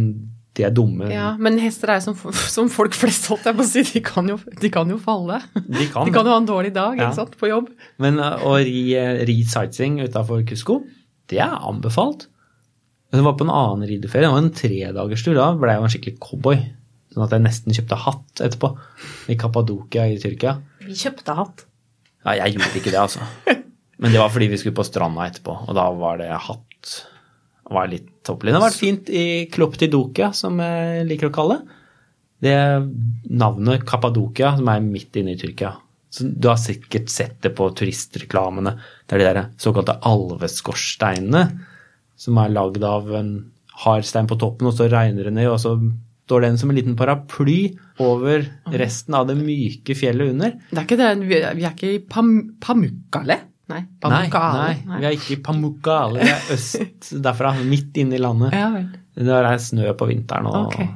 de 0.58 0.64
er 0.66 0.72
dumme. 0.76 1.06
ja, 1.08 1.30
men 1.40 1.54
hester 1.62 1.94
er 1.94 2.00
som, 2.04 2.16
som 2.52 2.68
folk 2.68 2.92
flest, 2.98 3.24
holdt 3.32 3.46
jeg 3.48 3.56
på 3.56 3.64
å 3.64 3.68
si. 3.70 3.82
De 3.88 4.02
kan 4.04 4.26
jo, 4.28 4.36
de 4.60 4.68
kan 4.72 4.90
jo 4.92 4.98
falle. 5.00 5.38
De 5.56 5.86
kan, 5.88 6.04
De 6.04 6.12
kan 6.12 6.28
jo 6.28 6.34
ha 6.34 6.40
en 6.42 6.48
dårlig 6.48 6.74
dag 6.76 6.98
Ja. 6.98 7.06
ikke 7.08 7.16
sant, 7.22 7.38
på 7.40 7.48
jobb. 7.48 7.70
Men 8.04 8.20
uh, 8.20 8.36
å 8.44 8.58
ri, 8.60 8.92
ri 9.24 9.38
sightseeing 9.48 9.96
utafor 10.04 10.44
Kusko, 10.48 10.82
det 11.32 11.40
er 11.40 11.54
anbefalt. 11.56 12.26
Men 13.12 13.20
det 13.20 13.24
var 13.26 13.38
på 13.40 13.44
en 13.46 13.52
annen 13.52 13.88
rideferie. 13.88 14.24
Det 14.28 14.32
var 14.32 14.40
en 14.44 14.52
tredagerstur. 14.56 15.34
Da 15.36 15.50
ble 15.60 15.72
jeg 15.72 15.80
jo 15.80 15.88
en 15.88 15.92
skikkelig 15.94 16.20
cowboy. 16.24 16.60
Sånn 17.12 17.24
at 17.26 17.32
jeg 17.36 17.44
nesten 17.44 17.74
kjøpte 17.76 17.98
hatt 18.06 18.40
etterpå. 18.44 18.70
I 19.32 19.36
Kappadokia 19.40 20.06
i 20.08 20.20
Tyrkia. 20.20 20.54
Vi 20.84 20.96
kjøpte 20.96 21.34
hatt. 21.36 21.64
Ja, 22.24 22.36
jeg 22.44 22.54
gjorde 22.56 22.78
ikke 22.80 22.92
det, 22.94 23.00
altså. 23.02 23.24
Men 24.00 24.12
det 24.14 24.20
var 24.20 24.32
fordi 24.32 24.48
vi 24.52 24.60
skulle 24.60 24.76
på 24.76 24.84
stranda 24.88 25.26
etterpå, 25.28 25.58
og 25.68 25.76
da 25.76 25.84
var 25.96 26.20
det 26.22 26.30
hatt 26.32 26.92
var 27.74 27.90
litt 27.90 28.08
topplig. 28.26 28.52
Det 28.52 28.58
har 28.60 28.68
vært 28.68 28.80
fint 28.80 29.12
i 29.12 29.24
Kloptidokia, 29.52 30.32
som 30.36 30.60
jeg 30.62 31.06
liker 31.08 31.30
å 31.30 31.34
kalle 31.34 31.58
det. 31.58 31.78
Det 32.42 32.56
navnet 33.38 33.86
Kappadokia, 33.86 34.56
som 34.58 34.70
er 34.72 34.84
midt 34.84 35.18
inne 35.20 35.36
i 35.36 35.38
Tyrkia. 35.38 35.76
Så 36.12 36.26
du 36.28 36.48
har 36.50 36.58
sikkert 36.60 37.08
sett 37.08 37.38
det 37.44 37.54
på 37.56 37.70
turistreklamene. 37.78 38.74
Det 39.06 39.16
er 39.16 39.22
de 39.22 39.28
der 39.28 39.52
såkalte 39.62 39.96
alveskorsteinene, 40.08 41.44
som 42.20 42.40
er 42.42 42.52
lagd 42.52 42.82
av 42.84 43.08
en 43.16 43.30
hard 43.82 44.04
stein 44.06 44.28
på 44.28 44.36
toppen, 44.40 44.68
og 44.68 44.76
så 44.76 44.90
regner 44.92 45.30
det 45.30 45.36
ned, 45.38 45.48
og 45.48 45.60
så 45.62 45.76
står 46.26 46.44
den 46.44 46.58
som 46.60 46.70
en 46.70 46.78
liten 46.78 46.98
paraply 46.98 47.72
over 48.02 48.44
resten 48.72 49.16
av 49.16 49.30
det 49.30 49.38
myke 49.40 49.96
fjellet 49.98 50.34
under. 50.34 50.54
Det 50.70 50.82
er 50.82 50.86
ikke 50.86 51.00
det, 51.00 51.08
vi 51.28 51.40
er 51.40 51.72
ikke 51.72 51.94
i 51.94 52.02
Pam, 52.08 52.34
Pamukkale? 52.62 53.38
Nei, 53.70 53.78
Nei, 53.78 53.86
Pamukkale. 54.02 54.64
nei, 54.84 54.98
vi 54.98 55.06
er 55.06 55.14
ikke 55.16 55.36
i 55.36 55.42
Pamukkale, 55.46 56.24
vi 56.24 56.32
er 56.32 56.48
øst 56.56 57.12
derfra, 57.24 57.52
midt 57.64 57.96
inne 58.02 58.18
i 58.18 58.20
landet. 58.20 58.52
Ja 58.56 58.68
vel. 58.74 58.88
Det 59.14 59.36
er 59.38 59.58
snø 59.62 59.92
på 59.96 60.08
vinteren. 60.10 60.48
Og, 60.50 60.66
okay. 60.72 60.88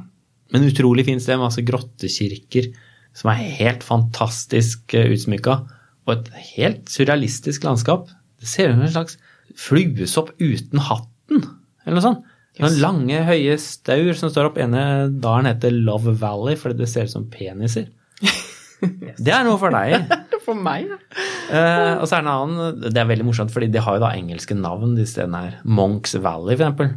Men 0.54 0.66
utrolig 0.66 1.04
fint 1.06 1.22
sted, 1.22 1.38
masse 1.40 1.62
grottekirker 1.66 2.70
som 3.16 3.30
er 3.32 3.42
helt 3.60 3.84
fantastisk 3.86 4.94
eh, 4.96 5.08
utsmykka. 5.14 5.58
Og 6.06 6.12
et 6.14 6.30
helt 6.54 6.90
surrealistisk 6.92 7.64
landskap. 7.66 8.10
Det 8.40 8.48
ser 8.50 8.70
ut 8.70 8.76
som 8.76 8.86
en 8.86 8.94
slags 8.94 9.18
fluesopp 9.56 10.34
uten 10.42 10.82
hatten, 10.90 11.44
eller 11.86 11.96
noe 11.98 12.04
sånt. 12.04 12.32
Noen 12.56 12.78
lange, 12.80 13.18
høye 13.28 13.56
staur 13.60 14.14
som 14.16 14.30
står 14.32 14.48
opp. 14.50 14.58
ene 14.60 15.10
dalen 15.20 15.48
heter 15.50 15.74
Love 15.76 16.14
Valley 16.20 16.56
fordi 16.56 16.78
det 16.80 16.88
ser 16.88 17.08
ut 17.08 17.12
som 17.12 17.26
peniser. 17.28 17.90
Det 19.16 19.32
er 19.32 19.44
noe 19.46 19.56
for 19.60 19.72
deg. 19.72 20.04
For 20.46 20.54
meg, 20.54 20.86
ja. 20.92 20.98
Eh, 21.50 21.92
og 21.98 22.06
så 22.06 22.18
er 22.18 22.22
det 22.22 22.26
en 22.26 22.32
annen, 22.32 22.86
det 22.86 23.00
er 23.00 23.08
veldig 23.10 23.26
morsomt, 23.26 23.52
fordi 23.54 23.68
de 23.74 23.82
har 23.82 23.98
jo 23.98 24.04
da 24.04 24.12
engelske 24.14 24.54
navn, 24.58 24.94
de 24.98 25.06
stedene 25.08 25.42
her. 25.42 25.58
Monks 25.66 26.14
Valley, 26.22 26.54
for 26.54 26.68
eksempel. 26.68 26.94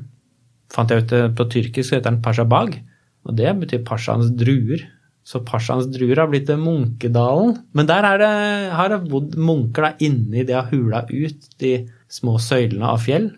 Fant 0.74 0.94
jeg 0.94 1.06
ut 1.06 1.14
eh, 1.18 1.28
På 1.34 1.48
tyrkisk 1.50 1.96
heter 1.96 2.12
den 2.12 2.22
Pashabag, 2.26 2.78
og 3.26 3.36
det 3.40 3.56
betyr 3.64 3.86
Pashaens 3.88 4.30
druer. 4.38 4.86
Så 5.26 5.42
Pashaens 5.46 5.90
druer 5.94 6.22
har 6.22 6.30
blitt 6.32 6.50
Munkedalen. 6.58 7.58
Men 7.78 7.90
der 7.90 8.06
er 8.08 8.22
det, 8.22 8.32
har 8.74 8.94
det 8.94 9.04
bodd 9.10 9.36
munker 9.38 9.86
da 9.86 9.92
inni 10.02 10.46
det 10.48 10.56
har 10.56 10.70
hula 10.72 11.04
ut 11.10 11.50
de 11.62 11.74
små 12.10 12.38
søylene 12.42 12.90
av 12.90 13.04
fjell. 13.04 13.30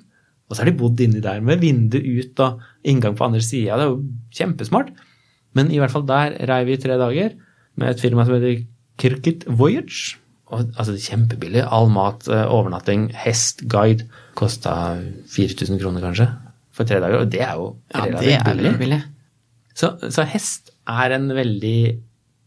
Og 0.47 0.55
så 0.55 0.63
har 0.63 0.71
de 0.71 0.77
bodd 0.79 1.01
inni 1.03 1.23
der 1.23 1.41
med 1.43 1.63
vindu 1.63 1.97
ut 1.99 2.39
og 2.43 2.61
inngang 2.87 3.17
på 3.17 3.27
andre 3.27 3.43
sida. 3.43 3.79
Det 3.79 3.87
er 3.87 3.91
jo 3.91 4.37
kjempesmart. 4.39 4.93
Men 5.57 5.71
i 5.71 5.81
hvert 5.81 5.91
fall 5.91 6.07
der 6.07 6.37
rei 6.47 6.61
vi 6.67 6.77
i 6.77 6.81
tre 6.81 6.95
dager 6.99 7.35
med 7.79 7.91
et 7.91 8.03
firma 8.03 8.23
som 8.27 8.37
heter 8.37 8.63
Kirkit 9.01 9.45
Voyage. 9.49 10.17
Og, 10.51 10.67
altså 10.75 10.97
Kjempebillig. 10.99 11.63
All 11.63 11.89
mat, 11.93 12.27
eh, 12.27 12.45
overnatting, 12.51 13.09
hest, 13.15 13.63
guide. 13.71 14.07
Kosta 14.39 14.75
4000 15.31 15.79
kroner 15.81 16.03
kanskje 16.03 16.27
for 16.75 16.87
tre 16.87 16.99
dager. 17.03 17.23
Og 17.23 17.31
det 17.31 17.41
er 17.43 17.57
jo 17.59 17.75
Ja, 17.93 18.05
det 18.05 18.13
relativt 18.13 18.37
er 18.37 18.55
billig. 18.55 18.77
billig. 18.79 19.01
Så, 19.75 19.93
så 20.11 20.25
hest 20.27 20.71
er 20.89 21.15
en 21.15 21.29
veldig 21.31 21.77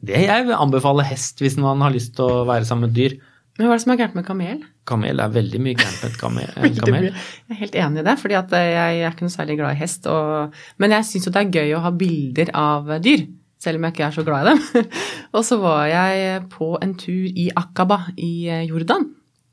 det 0.05 0.21
Jeg 0.27 0.45
vil 0.45 0.57
anbefale 0.59 1.05
hest 1.09 1.41
hvis 1.41 1.57
man 1.57 1.81
har 1.81 1.95
lyst 1.95 2.13
til 2.19 2.27
å 2.29 2.45
være 2.49 2.67
sammen 2.69 2.91
med 2.91 2.97
dyr. 2.99 3.15
Men 3.57 3.69
hva 3.69 3.77
er 3.77 3.79
det 3.79 3.85
som 3.85 3.93
er 3.95 3.99
gærent 4.01 4.17
med 4.19 4.27
kamel? 4.27 4.63
Kamel 4.85 5.23
er 5.23 5.31
veldig 5.33 5.61
mye 5.63 5.79
gærent 5.79 6.03
med 6.03 6.17
kamel. 6.21 6.49
kamel. 6.83 7.07
Jeg 7.09 7.55
er 7.55 7.61
helt 7.63 7.79
enig 7.85 8.03
i 8.03 8.07
det, 8.09 8.17
fordi 8.21 8.37
eh, 8.37 8.67
jeg 8.75 8.99
er 9.01 9.15
ikke 9.15 9.29
noe 9.29 9.35
særlig 9.37 9.57
glad 9.61 9.77
i 9.77 9.81
hest. 9.81 10.09
Og, 10.11 10.59
men 10.83 10.97
jeg 10.97 11.09
syns 11.09 11.29
jo 11.29 11.33
det 11.33 11.45
er 11.45 11.55
gøy 11.63 11.77
å 11.79 11.83
ha 11.87 11.93
bilder 11.95 12.51
av 12.59 12.91
dyr, 13.05 13.25
selv 13.65 13.81
om 13.81 13.87
jeg 13.87 13.97
ikke 13.97 14.07
er 14.07 14.17
så 14.17 14.25
glad 14.27 14.45
i 14.45 14.53
dem. 14.53 14.91
og 15.37 15.47
så 15.47 15.59
var 15.63 15.87
jeg 15.91 16.43
på 16.53 16.75
en 16.85 16.97
tur 17.01 17.25
i 17.45 17.49
Akaba 17.57 18.05
i 18.17 18.35
eh, 18.53 18.67
Jordan, 18.69 19.09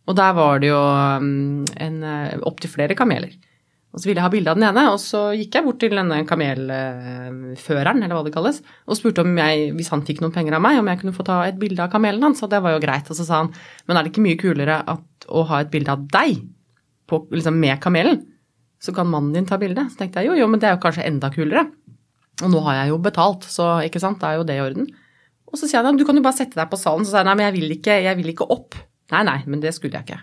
og 0.10 0.18
der 0.18 0.36
var 0.36 0.60
det 0.62 0.72
jo 0.72 0.82
en, 0.82 2.04
eh, 2.04 2.36
opptil 2.48 2.72
flere 2.74 2.98
kameler. 2.98 3.34
Og 3.92 4.00
så 4.00 4.08
ville 4.08 4.22
jeg 4.22 4.24
ha 4.24 4.32
bilde 4.32 4.52
av 4.54 4.60
den 4.60 4.70
ene, 4.70 4.86
og 4.94 5.02
så 5.04 5.22
gikk 5.36 5.58
jeg 5.58 5.66
bort 5.66 5.82
til 5.84 5.98
denne 5.98 6.22
kamelføreren, 6.28 8.00
eller 8.00 8.16
hva 8.16 8.24
det 8.24 8.32
kalles, 8.32 8.62
og 8.88 8.96
spurte 8.96 9.26
om 9.26 9.36
jeg, 9.36 9.74
hvis 9.76 9.92
han 9.92 10.06
fikk 10.08 10.22
noen 10.24 10.32
penger 10.36 10.56
av 10.56 10.64
meg, 10.64 10.80
om 10.80 10.88
jeg 10.88 11.02
kunne 11.02 11.16
få 11.16 11.26
ta 11.28 11.42
et 11.44 11.60
bilde 11.60 11.84
av 11.84 11.92
kamelen 11.92 12.24
hans, 12.24 12.40
og 12.46 12.54
det 12.54 12.62
var 12.64 12.78
jo 12.78 12.84
greit. 12.84 13.12
Og 13.12 13.20
så 13.20 13.28
sa 13.28 13.42
han, 13.42 13.52
men 13.88 14.00
er 14.00 14.08
det 14.08 14.14
ikke 14.14 14.24
mye 14.24 14.40
kulere 14.40 14.80
at, 14.94 15.28
å 15.28 15.44
ha 15.52 15.60
et 15.60 15.74
bilde 15.74 15.92
av 15.92 16.06
deg 16.16 16.40
på, 17.12 17.20
liksom 17.36 17.60
med 17.60 17.84
kamelen? 17.84 18.24
Så 18.82 18.96
kan 18.96 19.12
mannen 19.12 19.36
din 19.36 19.46
ta 19.46 19.60
bilde. 19.62 19.84
Så 19.92 20.00
tenkte 20.00 20.24
jeg 20.24 20.32
jo, 20.32 20.40
jo, 20.40 20.48
men 20.50 20.64
det 20.64 20.72
er 20.72 20.78
jo 20.78 20.84
kanskje 20.88 21.06
enda 21.06 21.30
kulere. 21.34 21.68
Og 22.42 22.50
nå 22.50 22.62
har 22.66 22.82
jeg 22.82 22.94
jo 22.94 23.02
betalt, 23.04 23.46
så 23.52 23.74
ikke 23.86 24.02
sant, 24.02 24.22
da 24.22 24.32
er 24.32 24.40
jo 24.40 24.48
det 24.48 24.58
i 24.58 24.64
orden. 24.64 24.88
Og 25.52 25.60
så 25.60 25.68
sier 25.68 25.86
han, 25.86 26.00
du 26.00 26.06
kan 26.08 26.18
jo 26.18 26.24
bare 26.26 26.40
sette 26.40 26.58
deg 26.58 26.72
på 26.72 26.80
salen. 26.80 27.06
Så 27.06 27.14
sier 27.14 27.26
han 27.26 27.32
nei, 27.34 27.38
men 27.42 27.50
jeg 27.50 27.58
vil 27.60 27.76
ikke, 27.76 28.00
jeg 28.06 28.18
vil 28.18 28.32
ikke 28.34 28.48
opp. 28.56 28.80
Nei, 29.12 29.26
nei, 29.28 29.38
men 29.52 29.62
det 29.64 29.76
skulle 29.76 30.00
jeg 30.00 30.08
ikke. 30.08 30.22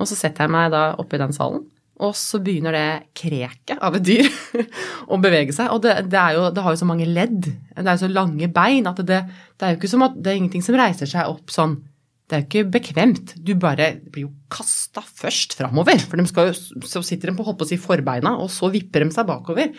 Og 0.00 0.10
så 0.10 0.18
setter 0.18 0.46
jeg 0.46 0.54
meg 0.54 0.72
da 0.74 0.88
oppe 0.98 1.18
i 1.18 1.22
den 1.22 1.34
salen, 1.36 1.66
og 2.02 2.16
så 2.18 2.40
begynner 2.42 2.74
det 2.74 2.88
kreket 3.14 3.78
av 3.84 3.94
et 3.94 4.02
dyr 4.02 4.26
å 5.12 5.18
bevege 5.22 5.54
seg. 5.54 5.70
Og 5.70 5.84
det, 5.84 5.94
det, 6.10 6.22
jo, 6.34 6.48
det 6.50 6.64
har 6.64 6.74
jo 6.74 6.80
så 6.80 6.88
mange 6.88 7.06
ledd, 7.06 7.46
det 7.46 7.84
er 7.84 7.92
jo 7.92 8.02
så 8.02 8.10
lange 8.10 8.48
bein, 8.50 8.88
at 8.90 8.98
det, 9.06 9.20
det 9.54 9.66
er 9.66 9.74
jo 9.74 9.78
ikke 9.78 9.92
som 9.92 10.06
at 10.08 10.16
det 10.18 10.32
er 10.32 10.40
ingenting 10.40 10.64
som 10.66 10.78
reiser 10.78 11.10
seg 11.10 11.30
opp 11.30 11.54
sånn. 11.54 11.76
Det 12.24 12.34
er 12.34 12.40
jo 12.42 12.48
ikke 12.48 12.72
bekvemt. 12.78 13.34
Du 13.36 13.52
bare 13.60 13.90
blir 14.10 14.24
jo 14.24 14.32
kasta 14.50 15.02
først 15.04 15.54
framover. 15.58 16.00
For 16.00 16.18
de 16.18 16.24
skal 16.26 16.54
så 16.56 17.02
sitter 17.04 17.30
de 17.30 17.36
på, 17.36 17.44
holdt 17.46 17.60
på 17.60 17.66
å 17.66 17.68
si, 17.68 17.78
forbeina, 17.78 18.32
og 18.40 18.48
så 18.50 18.72
vipper 18.72 19.04
de 19.04 19.14
seg 19.14 19.28
bakover. 19.28 19.74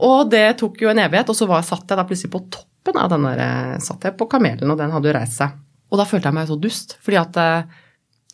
Og 0.00 0.30
det 0.32 0.46
tok 0.60 0.80
jo 0.80 0.90
en 0.92 1.02
evighet, 1.02 1.28
og 1.32 1.36
så 1.36 1.48
var, 1.50 1.64
satt 1.66 1.88
jeg 1.90 1.98
da 1.98 2.06
plutselig 2.08 2.32
på 2.32 2.44
toppen 2.52 2.96
av 3.00 3.10
den 3.12 3.26
der, 3.28 3.42
eh, 3.44 3.78
satt 3.84 4.06
jeg 4.06 4.16
på 4.16 4.28
kamelen, 4.30 4.70
og 4.70 4.78
den 4.80 4.92
hadde 4.94 5.10
jo 5.10 5.16
reist 5.16 5.40
seg. 5.40 5.56
Og 5.90 5.98
da 5.98 6.06
følte 6.08 6.30
jeg 6.30 6.38
meg 6.38 6.48
så 6.48 6.58
dust, 6.60 6.96
fordi 7.04 7.18
at 7.20 7.40
eh, 7.42 7.78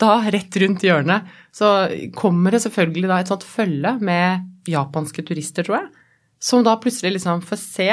da, 0.03 0.11
rett 0.33 0.59
rundt 0.63 0.85
hjørnet, 0.85 1.31
så 1.57 1.71
kommer 2.17 2.53
det 2.53 2.63
selvfølgelig 2.67 3.09
da 3.11 3.21
et 3.23 3.33
sånt 3.33 3.47
følge 3.49 3.97
med 4.05 4.45
japanske 4.69 5.25
turister, 5.27 5.67
tror 5.67 5.81
jeg, 5.81 6.05
som 6.43 6.67
da 6.67 6.77
plutselig 6.81 7.17
liksom 7.17 7.41
får 7.47 7.61
se 7.63 7.89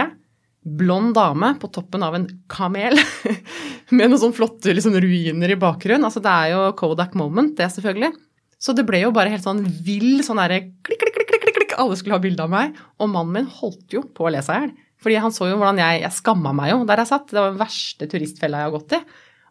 blond 0.63 1.13
dame 1.15 1.53
på 1.59 1.67
toppen 1.75 2.03
av 2.05 2.15
en 2.15 2.27
kamel 2.51 2.95
med 3.95 4.09
noen 4.09 4.19
sånne 4.19 4.37
flotte 4.37 4.75
liksom, 4.75 4.95
ruiner 4.95 5.51
i 5.51 5.59
bakgrunnen. 5.59 6.05
Altså, 6.07 6.23
det 6.23 6.31
er 6.31 6.53
jo 6.53 6.61
Kodak 6.79 7.17
moment, 7.19 7.55
det 7.57 7.69
selvfølgelig. 7.73 8.13
Så 8.63 8.75
det 8.75 8.85
ble 8.87 9.01
jo 9.03 9.11
bare 9.15 9.31
helt 9.33 9.43
sånn 9.43 9.63
vill 9.83 10.23
sånn 10.23 10.39
derre 10.39 10.61
klikk, 10.85 11.03
klikk, 11.03 11.17
alle 11.79 11.97
skulle 11.99 12.17
ha 12.17 12.23
bilde 12.23 12.45
av 12.45 12.51
meg. 12.53 12.77
Og 12.99 13.11
mannen 13.11 13.35
min 13.37 13.51
holdt 13.59 13.95
jo 13.95 14.03
på 14.15 14.27
å 14.27 14.33
le 14.33 14.41
seg 14.45 14.57
i 14.57 14.65
hjel. 14.65 14.73
Fordi 15.03 15.19
han 15.19 15.33
så 15.35 15.49
jo 15.49 15.57
hvordan 15.59 15.81
jeg 15.81 16.01
Jeg 16.05 16.15
skamma 16.15 16.53
meg 16.55 16.71
jo 16.71 16.83
der 16.87 17.03
jeg 17.03 17.11
satt. 17.11 17.29
Det 17.31 17.39
var 17.39 17.51
den 17.51 17.61
verste 17.61 18.09
turistfella 18.11 18.61
jeg 18.61 18.69
har 18.69 18.75
gått 18.77 18.97
i. 18.97 19.01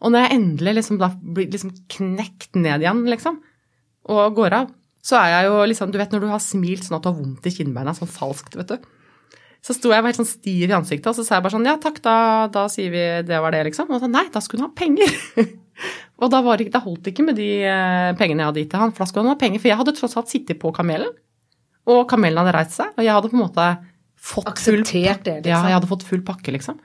Og 0.02 0.10
når 0.12 0.24
jeg 0.24 0.38
endelig 0.38 0.76
liksom 0.80 0.98
da 0.98 1.12
blir 1.14 1.50
liksom 1.52 1.74
knekt 1.94 2.56
ned 2.58 2.82
igjen, 2.82 3.04
liksom, 3.06 3.36
og 4.10 4.34
går 4.34 4.56
av, 4.56 4.72
så 5.02 5.18
er 5.20 5.28
jeg 5.30 5.46
jo 5.50 5.60
liksom 5.70 5.92
Du 5.94 5.98
vet 6.00 6.14
når 6.14 6.24
du 6.24 6.30
har 6.30 6.42
smilt 6.42 6.86
sånn 6.86 6.98
at 6.98 7.04
du 7.04 7.10
har 7.10 7.18
vondt 7.18 7.46
i 7.46 7.54
kinnbeina, 7.54 7.94
sånn 7.94 8.10
falskt, 8.10 8.56
vet 8.58 8.74
du. 8.74 8.90
Så 9.62 9.76
sto 9.76 9.92
jeg 9.92 10.02
helt 10.02 10.18
sånn 10.18 10.26
stiv 10.26 10.66
i 10.66 10.74
ansiktet, 10.74 11.06
og 11.06 11.14
så 11.14 11.22
sa 11.26 11.36
jeg 11.36 11.44
bare 11.44 11.54
sånn 11.54 11.68
Ja, 11.68 11.76
takk, 11.82 12.00
da, 12.02 12.14
da 12.50 12.66
sier 12.72 12.90
vi 12.90 13.02
det 13.26 13.38
var 13.42 13.54
det, 13.54 13.62
liksom. 13.68 13.90
Og 13.94 14.02
så 14.02 14.10
nei, 14.10 14.24
da 14.34 14.42
skulle 14.42 14.64
hun 14.64 14.72
ha 14.72 14.78
penger. 14.78 15.12
og 16.22 16.32
da, 16.34 16.40
det, 16.58 16.66
da 16.74 16.82
holdt 16.82 17.04
det 17.06 17.14
ikke 17.14 17.28
med 17.28 17.38
de 17.38 17.50
eh, 17.70 18.10
pengene 18.18 18.42
jeg 18.42 18.50
hadde 18.50 18.64
gitt 18.64 18.72
til 18.74 18.82
han, 18.82 18.94
for 18.94 19.04
da 19.04 19.10
skulle 19.10 19.28
han 19.28 19.36
ha 19.36 19.38
penger. 19.38 19.62
For 19.62 19.70
jeg 19.70 19.78
hadde 19.78 19.94
tross 19.98 20.18
alt 20.18 20.32
sittet 20.34 20.58
på 20.62 20.74
kamelen, 20.74 21.14
og 21.90 22.04
kamelen 22.10 22.38
hadde 22.38 22.54
reist 22.56 22.76
seg, 22.78 22.92
og 22.96 23.02
jeg 23.04 23.12
hadde 23.14 23.30
på 23.32 23.36
en 23.38 23.42
måte 23.44 23.66
fått 24.22 24.60
full 24.62 24.82
det, 24.86 25.42
liksom. 25.42 25.50
Ja, 25.50 25.62
jeg 25.66 25.76
hadde 25.78 25.90
fått 25.90 26.04
full 26.06 26.22
pakke, 26.26 26.52
liksom. 26.54 26.78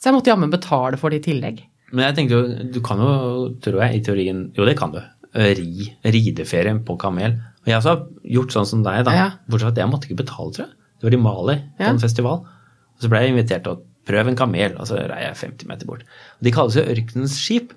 Så 0.00 0.08
jeg 0.08 0.16
måtte 0.16 0.32
jammen 0.32 0.50
betale 0.50 0.96
for 0.98 1.10
det 1.12 1.20
i 1.20 1.26
tillegg. 1.30 1.60
Men 1.92 2.06
jeg 2.08 2.16
tenkte 2.16 2.38
jo, 2.38 2.70
du 2.72 2.80
kan 2.84 2.98
jo, 2.98 3.10
tror 3.62 3.82
jeg, 3.84 3.98
i 3.98 4.04
teorien 4.06 4.46
Jo, 4.56 4.64
det 4.64 4.78
kan 4.78 4.94
du. 4.94 5.00
Ri, 5.32 5.90
rideferie 6.04 6.72
på 6.84 6.96
kamel. 7.00 7.36
Og 7.62 7.68
jeg 7.68 7.76
også 7.78 7.92
har 7.92 8.02
gjort 8.34 8.54
sånn 8.56 8.68
som 8.68 8.82
deg, 8.84 9.04
da. 9.06 9.12
Ja. 9.16 9.28
Bortsett 9.46 9.68
fra 9.68 9.72
at 9.74 9.80
jeg 9.82 9.90
måtte 9.92 10.08
ikke 10.08 10.22
betale, 10.24 10.54
tror 10.56 10.64
jeg. 10.66 10.74
Det 10.98 11.08
var 11.08 11.16
i 11.16 11.22
Mali, 11.22 11.56
på 11.76 11.84
Ja. 11.84 11.90
en 11.92 12.02
festival. 12.02 12.42
Og 12.96 13.04
så 13.04 13.08
ble 13.12 13.20
jeg 13.20 13.34
invitert 13.34 13.64
til 13.64 13.76
å 13.76 13.82
prøve 14.08 14.28
en 14.32 14.36
kamel, 14.36 14.74
og 14.80 14.86
så 14.88 14.98
rei 15.10 15.22
jeg 15.22 15.36
50 15.36 15.68
meter 15.68 15.86
bort. 15.86 16.02
Og 16.38 16.42
de 16.48 16.52
kalles 16.54 16.74
jo 16.76 16.82
ørkenens 16.82 17.36
skip, 17.38 17.72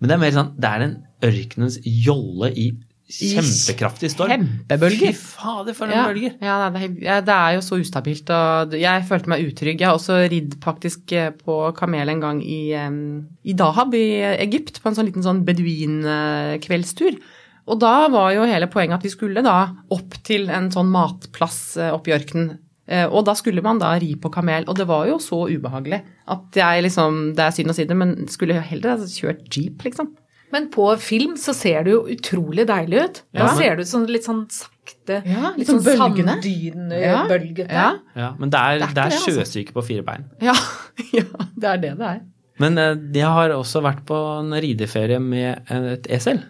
men 0.00 0.08
det 0.08 0.14
er 0.14 0.20
mer 0.20 0.30
sånn 0.36 0.50
Det 0.60 0.68
er 0.68 0.80
en 0.84 0.96
ørkenens 1.24 1.78
jolle 1.84 2.50
i 2.52 2.70
kjempekraftig 3.08 4.10
storm. 4.10 4.30
kjempebølger. 4.32 5.12
Fy 5.14 5.36
fader, 5.36 5.74
for 5.78 5.86
noen 5.86 5.96
Ja, 5.98 6.06
bølger. 6.10 6.32
ja 6.42 6.56
det, 6.74 6.82
er, 7.06 7.20
det 7.26 7.34
er 7.36 7.54
jo 7.56 7.60
så 7.62 7.78
ustabilt. 7.80 8.30
Og 8.34 8.74
jeg 8.80 9.04
følte 9.08 9.30
meg 9.30 9.44
utrygg. 9.46 9.80
Jeg 9.80 9.86
har 9.88 9.94
også 9.98 10.18
ridd 10.32 10.56
faktisk 10.64 11.12
eh, 11.14 11.30
på 11.30 11.58
kamel 11.78 12.08
en 12.12 12.20
gang 12.24 12.42
i, 12.42 12.60
i 12.74 13.54
Dahab 13.54 13.94
i 13.94 14.04
Egypt, 14.42 14.82
på 14.82 14.90
en 14.90 14.98
sånn 14.98 15.06
liten 15.10 15.22
sånn 15.26 15.44
beduinkveldstur. 15.46 17.18
Og 17.66 17.80
da 17.82 17.94
var 18.12 18.30
jo 18.36 18.44
hele 18.46 18.68
poenget 18.70 19.00
at 19.00 19.06
vi 19.08 19.10
skulle 19.10 19.42
da 19.42 19.56
opp 19.94 20.14
til 20.26 20.46
en 20.54 20.68
sånn 20.74 20.90
matplass 20.92 21.76
oppi 21.90 22.12
i 22.12 22.16
ørkenen. 22.18 22.58
Eh, 22.86 23.06
Og 23.10 23.24
da 23.26 23.34
skulle 23.34 23.62
man 23.64 23.80
da 23.82 23.96
ri 23.98 24.12
på 24.14 24.30
kamel, 24.30 24.62
og 24.70 24.76
det 24.78 24.86
var 24.86 25.08
jo 25.10 25.16
så 25.18 25.40
ubehagelig 25.50 26.04
at 26.30 26.54
jeg 26.54 26.84
liksom 26.86 27.34
Det 27.34 27.42
er 27.42 27.50
synd 27.56 27.70
å 27.70 27.74
si 27.74 27.84
det, 27.84 27.96
men 27.98 28.28
skulle 28.30 28.54
jo 28.54 28.62
heller 28.62 28.94
ha 28.94 29.08
kjørt 29.10 29.48
jeep, 29.50 29.82
liksom. 29.82 30.12
Men 30.52 30.68
på 30.70 30.86
film 31.02 31.34
så 31.36 31.52
ser 31.54 31.82
det 31.84 31.90
jo 31.92 32.04
utrolig 32.12 32.66
deilig 32.68 33.00
ut. 33.04 33.22
Da 33.34 33.38
Ja, 33.40 33.46
men- 33.46 33.56
ser 33.56 33.76
det 33.76 33.80
ut 33.86 33.88
som 33.88 34.04
litt 34.06 34.24
sånn 34.24 34.44
sakte, 34.50 35.22
Ja, 35.26 35.50
litt 35.50 35.58
litt 35.58 35.68
sånn 35.68 35.80
sånn 35.82 36.14
bølgende. 36.14 36.36
sanddynebølgete. 36.42 37.68
Ja, 37.72 37.88
Ja, 38.14 38.34
men 38.38 38.50
det 38.50 38.58
er, 38.58 38.78
Det 38.78 38.88
er 38.88 38.94
det 38.94 39.04
er 39.04 39.16
sjøsyke 39.18 39.68
altså. 39.70 39.72
på 39.74 39.84
fire 39.84 40.02
bein. 40.06 40.24
ja, 40.40 40.54
ja, 41.12 41.22
det 41.58 41.64
er 41.72 41.76
det 41.78 41.98
det 41.98 42.06
er. 42.06 42.20
Men 42.58 42.78
eh, 42.78 42.94
jeg 43.12 43.24
har 43.26 43.50
også 43.50 43.82
vært 43.84 44.04
på 44.06 44.16
en 44.40 44.50
rideferie 44.52 45.18
med 45.20 45.60
et 45.70 46.06
esel. 46.08 46.42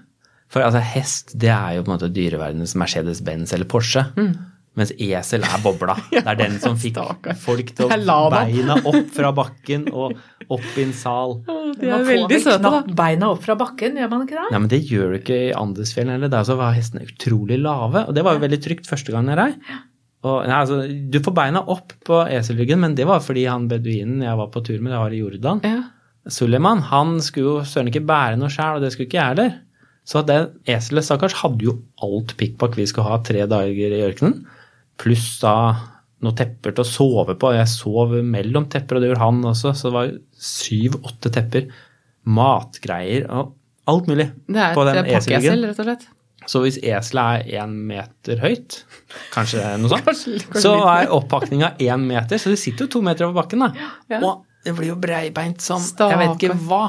For 0.48 0.62
altså, 0.62 0.78
hest 0.80 1.32
det 1.36 1.48
er 1.50 1.74
jo 1.76 1.82
på 1.82 1.90
en 1.90 1.98
måte 1.98 2.12
dyreverdenens 2.14 2.76
Mercedes-Benz 2.78 3.52
eller 3.52 3.64
Porsche. 3.66 4.04
Mens 4.76 4.92
esel 5.00 5.44
er 5.46 5.60
bobla. 5.64 5.96
Det 6.12 6.22
er 6.22 6.38
den 6.38 6.58
som 6.60 6.76
fikk 6.76 6.98
folk 7.40 7.72
til 7.76 7.88
å 7.88 7.96
det. 7.96 8.42
beina 8.52 8.76
opp 8.82 9.08
fra 9.16 9.32
bakken 9.36 9.88
og 9.88 10.16
opp 10.52 10.76
i 10.76 10.84
en 10.84 10.92
sal. 10.96 11.38
De 11.80 11.88
er 11.88 12.04
veldig 12.04 12.28
vel 12.34 12.44
søte, 12.44 12.72
da. 12.74 12.82
beina 12.98 13.30
opp 13.32 13.42
fra 13.46 13.56
bakken, 13.58 13.96
gjør 14.00 14.12
man 14.12 14.26
ikke 14.26 14.36
det? 14.36 14.46
Nei, 14.52 14.60
men 14.60 14.70
det 14.72 14.82
gjør 14.84 15.14
du 15.14 15.18
ikke 15.22 15.40
i 15.48 15.52
Andesfjellen 15.56 16.16
heller. 16.18 16.32
Der 16.32 16.46
så 16.48 16.58
var 16.60 16.76
hestene 16.76 17.08
utrolig 17.08 17.58
lave. 17.62 18.04
Og 18.04 18.16
det 18.16 18.24
var 18.26 18.36
jo 18.36 18.44
veldig 18.44 18.60
trygt 18.68 18.90
første 18.90 19.14
gang 19.14 19.32
jeg 19.32 19.40
rei. 19.40 19.50
Og, 20.26 20.40
nei, 20.48 20.56
altså, 20.58 20.80
du 20.84 21.20
får 21.22 21.36
beina 21.36 21.62
opp 21.72 21.94
på 22.06 22.20
eselryggen, 22.32 22.80
men 22.82 22.96
det 22.98 23.06
var 23.08 23.24
fordi 23.24 23.46
han 23.48 23.68
beduinen 23.70 24.24
jeg 24.26 24.40
var 24.40 24.50
på 24.52 24.62
tur 24.66 24.80
med, 24.80 24.92
det 24.92 25.00
var 25.00 25.14
i 25.14 25.20
Jordan. 25.22 25.62
Ja. 25.64 25.84
Suleiman 26.32 26.82
han 26.90 27.20
skulle 27.22 27.46
jo 27.46 27.68
søren 27.68 27.88
ikke 27.92 28.04
bære 28.08 28.38
noe 28.40 28.50
sjæl, 28.50 28.78
og 28.78 28.84
det 28.84 28.92
skulle 28.92 29.08
ikke 29.08 29.20
jeg 29.20 29.32
heller. 29.34 29.54
Så 30.06 30.22
det 30.26 30.38
eselet, 30.70 31.06
stakkars, 31.06 31.34
hadde 31.42 31.66
jo 31.66 31.78
alt 32.04 32.36
pikkpakk 32.38 32.76
vi 32.78 32.86
skulle 32.86 33.08
ha 33.10 33.18
tre 33.26 33.46
dager 33.50 33.94
i 33.94 34.04
ørkenen. 34.06 34.44
Pluss 34.98 35.40
da 35.42 35.54
noen 36.24 36.34
tepper 36.38 36.72
til 36.74 36.84
å 36.84 36.88
sove 36.88 37.34
på. 37.38 37.50
Jeg 37.54 37.68
sov 37.68 38.14
mellom 38.24 38.68
tepper, 38.72 38.96
og 38.96 39.02
det 39.04 39.10
gjorde 39.10 39.24
han 39.26 39.42
også. 39.52 39.74
Så 39.76 39.90
det 39.90 39.96
var 39.98 40.12
syv-åtte 40.48 41.32
tepper. 41.34 41.68
Matgreier 42.26 43.26
og 43.30 43.52
alt 43.86 44.08
mulig 44.10 44.26
Det 44.50 44.58
er 44.58 44.72
på 44.74 44.84
den 44.88 44.96
et 45.04 45.10
pakkeesel, 45.12 45.36
eselryggen. 45.38 45.68
rett 45.70 45.78
og 45.82 45.86
slett. 45.90 46.06
Så 46.46 46.60
hvis 46.62 46.76
eselet 46.78 47.46
er 47.50 47.62
én 47.62 47.72
meter 47.88 48.38
høyt, 48.42 48.80
kanskje 49.34 49.62
noe 49.82 49.90
sånt, 49.90 50.04
Kanskje- 50.08 50.40
kanskje 50.46 50.62
så 50.62 50.72
er 50.92 51.10
oppakninga 51.14 51.72
én 51.82 52.04
meter. 52.06 52.38
Så 52.38 52.52
det 52.52 52.58
sitter 52.62 52.86
jo 52.86 52.92
to 52.96 53.02
meter 53.06 53.26
over 53.28 53.40
bakken, 53.42 53.64
da. 53.66 53.88
Ja. 54.12 54.20
Og 54.22 54.44
det 54.66 54.74
blir 54.78 54.92
jo 54.92 54.98
breibeint 54.98 55.62
som 55.62 55.82
Jeg 55.82 56.18
vet 56.22 56.36
ikke 56.38 56.58
hva. 56.66 56.84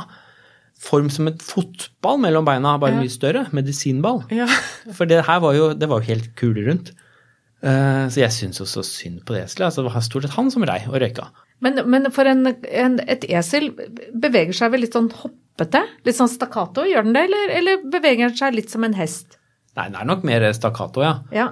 Form 0.77 1.07
som 1.09 1.25
et 1.29 1.41
fotball 1.41 2.19
mellom 2.21 2.45
beina, 2.45 2.75
bare 2.77 2.93
Ja. 2.93 3.01
mye 3.01 3.09
større. 3.09 3.47
Medisinball. 3.51 4.23
Ja. 4.29 4.45
For 4.93 5.05
det 5.09 5.23
her 5.25 5.39
var 5.41 5.53
jo, 5.57 5.71
det 5.73 5.89
var 5.89 6.01
jo 6.01 6.13
helt 6.13 6.35
kulerundt. 6.37 6.91
Eh, 6.91 7.03
så 7.57 8.21
jeg 8.21 8.33
syns 8.35 8.61
jo 8.61 8.67
så 8.69 8.83
synd 8.85 9.23
på 9.25 9.33
det 9.33 9.47
eselet. 9.47 9.69
Altså, 9.71 9.83
det 9.83 9.93
var 9.93 10.05
stort 10.05 10.27
sett 10.27 10.35
han 10.37 10.51
som 10.53 10.65
rei 10.67 10.79
og 10.85 10.99
røyka. 11.01 11.29
Men, 11.65 11.81
men 11.89 12.11
for 12.13 12.29
en, 12.29 12.45
en, 12.53 12.99
et 13.09 13.25
esel 13.33 13.71
beveger 14.13 14.53
seg 14.53 14.73
vel 14.73 14.85
litt 14.85 14.97
sånn 14.97 15.09
hoppete? 15.23 15.81
Litt 16.05 16.19
sånn 16.19 16.29
stakkato, 16.29 16.85
gjør 16.85 17.07
den 17.07 17.17
det? 17.17 17.25
Eller, 17.29 17.53
eller 17.57 17.87
beveger 17.89 18.29
den 18.29 18.37
seg 18.37 18.57
litt 18.59 18.73
som 18.73 18.85
en 18.85 18.97
hest? 18.97 19.39
Nei, 19.77 19.87
den 19.89 19.97
er 19.97 20.09
nok 20.09 20.25
mer 20.27 20.45
stakkato, 20.57 21.01
ja. 21.05 21.15
Ja. 21.33 21.49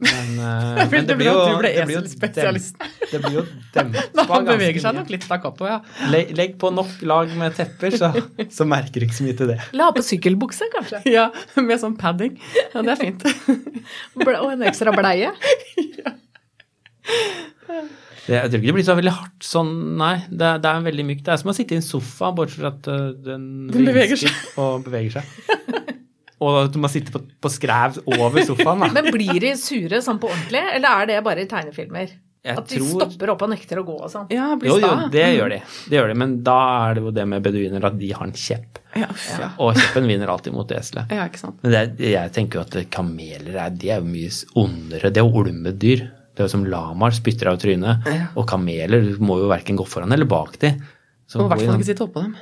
Men, 0.00 0.28
uh, 0.40 0.78
men 0.90 1.06
det 1.08 1.16
blir 1.20 1.28
jo 1.28 1.34
du 1.44 1.56
ble 1.60 1.70
det 1.76 1.84
blir 1.88 1.96
jo 1.98 2.02
eselspesialist. 2.02 2.78
dem- 2.80 3.10
Det 3.10 3.20
blir 3.24 3.34
jo 3.40 3.42
dempa 3.74 4.00
ganske 4.00 4.16
mye. 4.16 4.32
han 4.32 4.46
beveger 4.48 4.80
seg 4.86 4.96
nok 4.96 5.10
litt 5.12 5.26
da 5.28 5.38
kapo, 5.42 5.66
ja. 5.68 5.78
Legg, 6.12 6.30
legg 6.38 6.54
på 6.62 6.70
nok 6.72 7.02
lag 7.10 7.32
med 7.40 7.56
tepper, 7.58 7.96
så, 8.00 8.12
så 8.56 8.66
merker 8.70 9.02
du 9.02 9.06
ikke 9.08 9.18
så 9.20 9.26
mye 9.28 9.36
til 9.42 9.52
det. 9.52 9.58
La 9.76 9.90
på 9.96 10.04
sykkelbukse, 10.06 10.70
kanskje. 10.76 11.02
Ja, 11.12 11.28
Med 11.60 11.80
sånn 11.82 11.98
padding. 12.00 12.38
Ja, 12.74 12.80
det 12.86 12.96
er 12.96 13.00
fint. 13.02 13.26
Og 14.24 14.52
en 14.54 14.64
ekstra 14.70 14.94
bleie. 14.96 15.34
det. 15.76 16.14
Jeg 18.30 18.46
tror 18.50 18.60
ikke 18.60 18.68
det 18.68 18.74
blir 18.76 18.84
så 18.86 18.94
veldig 18.98 19.12
hardt 19.16 19.46
sånn, 19.46 19.70
nei. 19.98 20.12
Det, 20.28 20.50
det 20.62 20.70
er 20.70 20.82
veldig 20.84 21.04
mykt. 21.08 21.22
Det 21.26 21.32
er 21.34 21.40
som 21.40 21.50
å 21.50 21.54
sitte 21.56 21.74
i 21.74 21.78
en 21.80 21.84
sofa, 21.86 22.28
bortsett 22.36 22.60
fra 22.62 22.70
at 22.74 22.88
øh, 22.92 23.06
den, 23.26 23.46
Den 23.72 23.88
beveger 23.88 24.20
seg. 24.20 24.36
og 24.60 24.84
beveger 24.86 25.16
seg. 25.18 25.79
Og 26.40 26.56
at 26.64 26.72
du 26.72 26.78
må 26.80 26.88
sitte 26.88 27.12
på, 27.12 27.20
på 27.40 27.50
skrev 27.52 27.98
over 28.16 28.40
sofaen, 28.48 28.80
da. 28.80 28.88
Men 28.96 29.10
blir 29.12 29.36
de 29.42 29.54
sure 29.60 30.00
sånn 30.04 30.18
på 30.22 30.30
ordentlig, 30.32 30.62
eller 30.78 31.02
er 31.02 31.08
det 31.10 31.18
bare 31.26 31.44
i 31.44 31.48
tegnefilmer? 31.50 32.14
Jeg 32.40 32.56
At 32.56 32.70
de 32.70 32.78
tror- 32.80 33.02
stopper 33.02 33.28
opp 33.34 33.42
og 33.44 33.50
nekter 33.52 33.82
å 33.82 33.84
gå 33.84 33.94
og 34.00 34.08
sånn? 34.08 34.30
Ja, 34.32 34.46
blir 34.56 34.70
Jo, 34.70 34.78
jo, 34.80 34.92
det 35.12 35.26
gjør 35.36 35.50
de. 35.52 35.58
Det 35.92 35.98
gjør 35.98 36.06
de. 36.08 36.14
Men 36.22 36.38
da 36.46 36.54
er 36.86 36.94
det 36.96 37.02
jo 37.04 37.10
det 37.12 37.26
med 37.28 37.42
beduiner 37.44 37.84
at 37.90 37.98
de 38.00 38.08
har 38.16 38.24
en 38.24 38.32
kjepp. 38.32 38.78
Ja, 38.96 39.10
ja. 39.36 39.50
Og 39.60 39.74
kjeppen 39.76 40.08
vinner 40.08 40.32
alltid 40.32 40.54
mot 40.56 40.72
eselet. 40.72 41.12
ja, 41.12 41.26
ikke 41.28 41.42
sant. 41.42 41.58
Men 41.60 41.74
det, 41.76 41.82
er- 42.00 42.14
jeg 42.14 42.32
tenker 42.38 42.58
jo 42.58 42.64
at 42.64 42.78
kameler 42.96 43.58
er, 43.66 43.74
de 43.76 43.90
er 43.92 44.00
jo 44.00 44.08
mye 44.08 44.32
ondere. 44.64 45.10
Det 45.12 45.20
er 45.20 45.28
jo 45.28 45.42
olmedyr. 45.42 46.06
Det 46.32 46.40
er 46.40 46.48
jo 46.48 46.54
som 46.54 46.64
lamaer 46.64 47.12
spytter 47.12 47.52
av 47.52 47.58
trynet. 47.60 48.08
Ja. 48.08 48.30
Og 48.40 48.48
kameler 48.48 49.04
må 49.20 49.36
jo 49.42 49.52
verken 49.52 49.76
gå 49.76 49.84
foran 49.92 50.16
eller 50.16 50.24
bak 50.30 50.56
de. 50.64 50.72
Så 51.28 51.42
Og 51.42 51.44
i 51.44 51.48
hvert 51.52 51.66
fall 51.66 51.76
ikke 51.76 51.90
sitte 51.92 52.06
oppå 52.08 52.24
dem. 52.24 52.32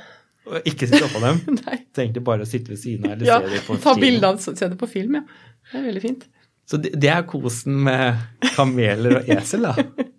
Og 0.49 0.67
ikke 0.69 0.89
sitte 0.89 1.05
oppå 1.05 1.21
dem. 1.23 1.41
Nei. 1.61 1.79
Så 1.95 2.25
bare 2.25 2.45
å 2.45 2.49
sitte 2.49 2.73
ved 2.73 2.81
siden 2.81 3.07
av 3.09 3.15
eller 3.15 3.29
Ja, 3.29 3.39
ta 3.39 3.95
bildene 3.95 4.01
bilde 4.01 4.33
av 4.33 4.39
se 4.43 4.67
det 4.67 4.77
på 4.79 4.89
film, 4.89 5.19
ja. 5.21 5.25
Det 5.69 5.77
er 5.79 5.89
veldig 5.89 6.03
fint. 6.03 6.29
Så 6.69 6.77
det, 6.81 6.93
det 7.01 7.09
er 7.13 7.25
kosen 7.29 7.83
med 7.87 8.47
kameler 8.55 9.19
og 9.21 9.29
esel, 9.37 9.69
da. 9.69 10.05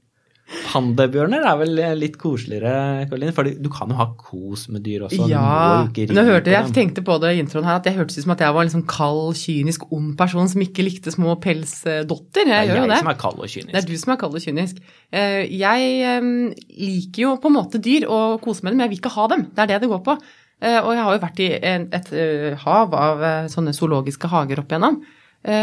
Pandabjørner 0.71 1.45
er 1.47 1.57
vel 1.61 1.79
litt 1.99 2.17
koseligere, 2.21 3.07
Karoline? 3.11 3.33
For 3.37 3.47
du 3.47 3.69
kan 3.73 3.91
jo 3.93 3.97
ha 3.99 4.07
kos 4.19 4.65
med 4.73 4.83
dyr 4.87 5.05
også. 5.07 5.29
Ja, 5.31 5.87
nå 5.87 6.25
hørte 6.27 6.51
jeg 6.53 6.73
tenkte 6.77 7.05
på 7.07 7.17
det 7.23 7.33
i 7.37 7.41
introen 7.43 7.67
her, 7.69 7.79
at 7.81 7.87
jeg 7.87 7.97
hørtes 7.99 8.19
ut 8.19 8.25
som 8.27 8.35
at 8.35 8.43
jeg 8.45 8.55
var 8.57 8.65
en 8.67 8.71
liksom 8.71 8.85
kald, 8.91 9.35
kynisk, 9.39 9.87
ond 9.95 10.13
person 10.19 10.51
som 10.51 10.65
ikke 10.65 10.85
likte 10.87 11.15
små 11.15 11.37
pelsdotter. 11.43 12.45
Det 12.45 12.51
Jeg 12.51 12.69
er 12.69 12.73
gjør 12.75 12.83
jo 12.85 12.91
det. 12.93 12.99
som 13.03 13.13
er 13.13 13.19
kald 13.23 13.39
og 13.41 13.49
kynisk. 13.55 13.73
Det 13.73 13.81
er 13.83 13.89
du 13.91 13.97
som 14.03 14.13
er 14.15 14.21
kald 14.25 14.35
og 14.41 14.45
kynisk. 14.47 14.83
Eh, 15.13 15.41
Jeg 15.51 16.61
liker 16.79 17.23
jo 17.29 17.37
på 17.43 17.51
en 17.51 17.59
måte 17.59 17.79
dyr 17.83 18.07
og 18.11 18.41
koser 18.45 18.65
med 18.67 18.73
dem, 18.73 18.79
men 18.79 18.87
jeg 18.89 18.95
vil 18.97 19.03
ikke 19.03 19.15
ha 19.17 19.27
dem. 19.35 19.47
Det 19.55 19.65
er 19.65 19.73
det 19.75 19.81
det 19.87 19.93
går 19.95 20.03
på. 20.07 20.17
Eh, 20.63 20.81
Og 20.83 20.93
jeg 20.95 21.05
har 21.05 21.15
jo 21.17 21.25
vært 21.27 21.41
i 21.41 21.51
et 21.63 22.13
eh, 22.13 22.55
hav 22.67 22.95
av 22.95 23.23
sånne 23.49 23.73
zoologiske 23.77 24.29
hager 24.29 24.59
opp 24.65 24.69
igjennom. 24.75 25.01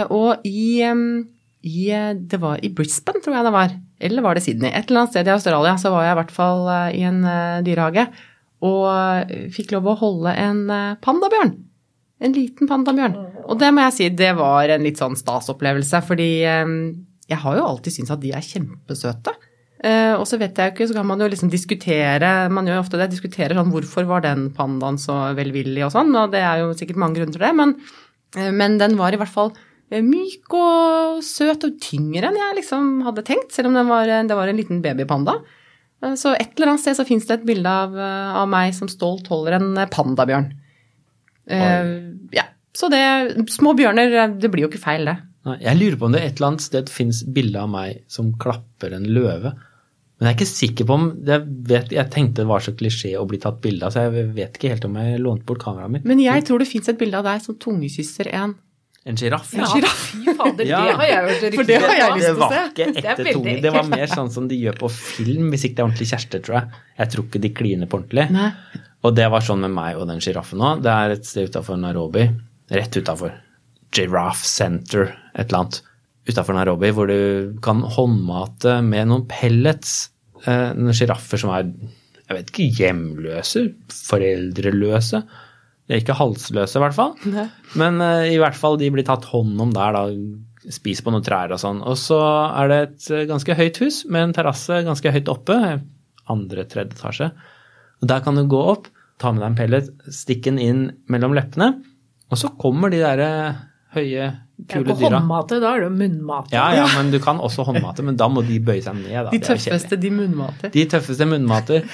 Og 0.09 0.41
i, 0.47 0.81
i 0.81 1.83
Det 2.17 2.39
var 2.41 2.57
i 2.65 2.69
Brisbane, 2.73 3.21
tror 3.21 3.35
jeg 3.37 3.45
det 3.45 3.53
var. 3.53 3.75
Eller 3.99 4.21
var 4.21 4.37
det 4.37 4.43
Sydney? 4.45 4.69
Et 4.69 4.89
eller 4.89 5.03
annet 5.03 5.13
sted 5.15 5.29
i 5.29 5.33
Australia 5.33 5.77
så 5.81 5.91
var 5.93 6.05
jeg 6.05 6.13
i 6.13 6.19
hvert 6.19 6.35
fall 6.35 6.67
eh, 6.73 6.97
i 6.99 7.05
en 7.07 7.23
eh, 7.25 7.61
dyrehage 7.65 8.05
og 8.65 8.85
eh, 8.89 9.47
fikk 9.53 9.73
lov 9.75 9.89
å 9.91 9.97
holde 9.99 10.33
en 10.37 10.61
pandabjørn. 11.03 11.55
En 12.17 12.33
liten 12.33 12.69
pandabjørn. 12.69 13.17
Og 13.45 13.59
det 13.61 13.69
må 13.73 13.83
jeg 13.87 13.95
si, 13.97 14.07
det 14.17 14.31
var 14.37 14.69
en 14.73 14.85
litt 14.85 15.01
sånn 15.01 15.17
stas 15.17 15.51
opplevelse, 15.53 16.01
fordi 16.05 16.31
jeg 16.41 17.37
har 17.43 17.59
jo 17.59 17.67
alltid 17.67 17.93
syntes 17.93 18.15
at 18.15 18.23
de 18.23 18.31
er 18.33 18.41
kjempesøte. 18.41 19.35
Og 20.17 20.23
så 20.25 20.39
vet 20.41 20.57
jeg 20.57 20.71
jo 20.71 20.73
ikke, 20.73 20.87
så 20.89 20.97
kan 20.97 21.05
man 21.05 21.21
jo 21.21 21.27
liksom 21.29 21.51
diskutere, 21.53 22.31
man 22.49 22.65
gjør 22.65 22.79
jo 22.79 22.83
ofte 22.87 22.97
det, 22.97 23.11
diskutere 23.11 23.53
sånn 23.53 23.69
hvorfor 23.69 24.09
var 24.09 24.25
den 24.25 24.47
pandaen 24.57 24.97
så 24.97 25.19
velvillig 25.37 25.85
og 25.85 25.93
sånn, 25.93 26.09
og 26.17 26.33
det 26.33 26.41
er 26.41 26.63
jo 26.63 26.73
sikkert 26.79 26.97
mange 27.03 27.19
grunner 27.19 27.37
til 27.37 27.45
det, 27.45 27.53
men, 27.61 27.77
men 28.57 28.81
den 28.81 28.97
var 28.97 29.13
i 29.13 29.21
hvert 29.21 29.35
fall 29.35 29.53
myk 29.91 30.51
og 30.57 31.21
søt 31.23 31.63
og 31.63 31.77
tyngre 31.79 32.27
enn 32.27 32.39
jeg 32.39 32.57
liksom 32.59 32.89
hadde 33.05 33.23
tenkt, 33.27 33.53
selv 33.55 33.69
om 33.69 33.77
det 33.77 33.85
var, 33.87 34.11
det 34.27 34.35
var 34.35 34.51
en 34.51 34.59
liten 34.59 34.81
babypanda. 34.83 35.37
Eh, 36.03 36.15
Så 36.19 36.35
et 36.35 36.53
eller 36.57 36.73
annet 36.73 36.83
sted 36.83 36.97
så 36.99 37.07
finnes 37.07 37.27
det 37.27 37.39
et 37.39 37.47
bilde 37.47 37.69
av, 37.69 37.95
eh, 37.95 38.35
av 38.41 38.49
meg 38.51 38.75
som 38.75 38.91
stolt 38.91 39.27
holder 39.31 39.59
en 39.59 39.77
eh, 39.77 39.89
pandabjørn. 39.93 40.51
Uh, 41.47 42.11
ja, 42.35 42.43
så 42.75 42.89
det, 42.91 42.99
små 43.53 43.71
bjørner, 43.77 44.11
eh, 44.11 44.35
det 44.35 44.51
blir 44.51 44.65
jo 44.65 44.71
ikke 44.71 44.83
feil 44.83 45.07
det. 45.07 45.15
Jeg 45.63 45.79
lurer 45.79 45.95
på 45.95 46.09
om 46.09 46.11
det 46.11 46.25
et 46.25 46.35
eller 46.35 46.49
annet 46.51 46.65
sted 46.65 46.89
fins 46.91 47.21
bilde 47.23 47.61
av 47.61 47.69
meg 47.71 48.01
som 48.11 48.33
klapper 48.35 48.91
en 48.97 49.07
løve. 49.07 49.53
Men 50.17 50.27
jeg 50.27 50.33
er 50.33 50.37
ikke 50.37 50.49
sikker 50.49 50.87
på 50.89 50.95
om 50.97 51.05
det 51.23 51.37
vet, 51.69 51.91
Jeg 51.93 52.09
tenkte 52.11 52.41
det 52.41 52.49
var 52.49 52.63
så 52.65 52.73
klisjé 52.75 53.13
å 53.15 53.27
bli 53.29 53.37
tatt 53.39 53.61
bilde 53.61 53.85
av, 53.85 53.93
så 53.93 54.07
jeg 54.07 54.33
vet 54.35 54.57
ikke 54.57 54.73
helt 54.73 54.87
om 54.89 54.97
jeg 54.99 55.21
lånte 55.21 55.45
bort 55.47 55.61
kameraet 55.63 55.93
mitt. 55.93 56.07
Men 56.09 56.19
jeg 56.19 56.43
tror 56.43 56.59
det 56.59 56.67
fins 56.67 56.89
et 56.89 56.99
bilde 56.99 57.21
av 57.21 57.27
deg 57.29 57.43
som 57.45 57.55
tungesysser 57.55 58.33
en. 58.33 58.57
En 59.07 59.15
sjiraff? 59.19 59.53
Ja, 59.55 59.67
fy 59.87 60.33
fader, 60.35 60.65
Ja. 60.67 60.81
det 60.83 60.95
har 60.99 61.07
jeg 61.07 61.21
hørt 61.27 61.43
rykter 61.45 61.61
om. 61.61 61.67
det 61.67 61.77
har 61.83 61.95
jeg 62.01 62.15
lyst 62.17 62.27
til 62.27 62.43
å 62.43 62.49
se. 62.51 62.63
Det 62.75 62.87
ekte 62.91 63.15
veldig 63.21 63.33
tunge. 63.37 63.55
Det 63.63 63.71
var 63.77 63.87
mer 63.93 64.07
sånn 64.11 64.31
som 64.33 64.47
de 64.51 64.57
gjør 64.59 64.75
på 64.81 64.89
film, 64.91 65.45
hvis 65.53 65.63
ikke 65.69 65.75
det 65.77 65.83
er 65.83 65.87
ordentlig 65.87 66.07
kjærester, 66.11 66.43
tror 66.43 66.55
jeg. 66.59 66.81
Jeg 66.99 67.11
tror 67.13 67.25
ikke 67.29 67.41
de 67.45 67.51
kliner 67.61 67.87
på 67.91 67.99
ordentlig. 68.01 68.25
Nei. 68.35 68.49
Og 69.07 69.15
det 69.15 69.27
var 69.31 69.45
sånn 69.47 69.61
med 69.63 69.71
meg 69.71 69.95
og 70.01 70.07
den 70.09 70.19
sjiraffen 70.19 70.59
òg. 70.59 70.81
Det 70.83 70.91
er 70.91 71.15
et 71.15 71.25
sted 71.29 71.47
utafor 71.51 71.79
Nairobi, 71.79 72.25
rett 72.75 72.97
utafor 72.99 73.31
Giraffe 73.95 74.43
Center, 74.45 75.13
et 75.33 75.47
eller 75.47 75.61
annet, 75.61 75.81
utafor 76.27 76.57
Nairobi, 76.57 76.89
hvor 76.91 77.07
du 77.07 77.55
kan 77.63 77.79
håndmate 77.95 78.81
med 78.83 79.07
noen 79.07 79.23
pellets 79.31 80.09
eh, 80.45 80.73
noen 80.75 80.91
sjiraffer 80.97 81.39
som 81.39 81.53
er, 81.55 81.69
jeg 82.27 82.35
vet 82.41 82.51
ikke, 82.51 82.67
hjemløse, 82.81 83.63
foreldreløse. 83.93 85.23
De 85.87 85.95
er 85.95 86.03
ikke 86.03 86.17
halsløse, 86.19 86.75
i 86.75 86.83
hvert 86.83 86.95
fall. 86.97 87.13
Nei. 87.31 87.47
Men 87.79 88.01
uh, 88.03 88.27
i 88.27 88.39
hvert 88.41 88.57
fall 88.59 88.75
de 88.79 88.89
blir 88.91 89.07
tatt 89.07 89.27
hånd 89.31 89.55
om 89.63 89.71
der, 89.75 89.95
da. 89.95 90.71
Spiser 90.73 91.05
på 91.05 91.13
noen 91.13 91.23
trær 91.23 91.53
og 91.55 91.61
sånn. 91.61 91.79
Og 91.87 91.95
så 91.95 92.17
er 92.19 92.67
det 92.67 92.77
et 92.81 93.05
eh, 93.15 93.27
ganske 93.29 93.55
høyt 93.55 93.77
hus 93.79 94.01
med 94.11 94.25
en 94.25 94.33
terrasse 94.35 94.81
ganske 94.83 95.13
høyt 95.15 95.29
oppe. 95.31 95.55
Andre, 96.27 96.65
tredje 96.67 96.97
etasje. 96.97 97.29
Og 98.01 98.09
der 98.11 98.25
kan 98.25 98.35
du 98.35 98.43
gå 98.51 98.59
opp, 98.73 98.89
ta 99.21 99.31
med 99.31 99.45
deg 99.45 99.53
en 99.53 99.55
pellet, 99.61 99.87
stikke 100.11 100.51
den 100.51 100.59
inn 100.59 100.81
mellom 101.07 101.37
leppene, 101.37 101.69
og 102.27 102.41
så 102.41 102.51
kommer 102.59 102.91
de 102.91 102.99
der 102.99 103.23
eh, 103.23 103.61
høye, 103.95 104.27
kule 104.67 104.83
dyra. 104.83 104.91
ikke 104.91 104.99
dyra. 104.99 105.21
håndmate, 105.21 105.59
da 105.63 105.71
er 105.71 105.85
det 105.85 105.87
jo 105.87 105.95
munnmate. 106.01 106.55
Ja, 106.57 106.67
ja, 106.75 106.87
men 106.97 107.13
du 107.13 107.19
kan 107.23 107.39
også 107.43 107.65
håndmate, 107.69 108.05
men 108.05 108.19
da 108.19 108.27
må 108.31 108.43
de 108.45 108.59
bøye 108.59 108.83
seg 108.83 108.99
ned. 108.99 109.15
Da. 109.15 109.31
De 109.31 109.39
tøffeste, 109.47 109.99
de 110.03 110.11
munnmater. 110.13 110.73
De 110.73 110.85
tøffeste 110.91 111.29
munnmater. 111.29 111.87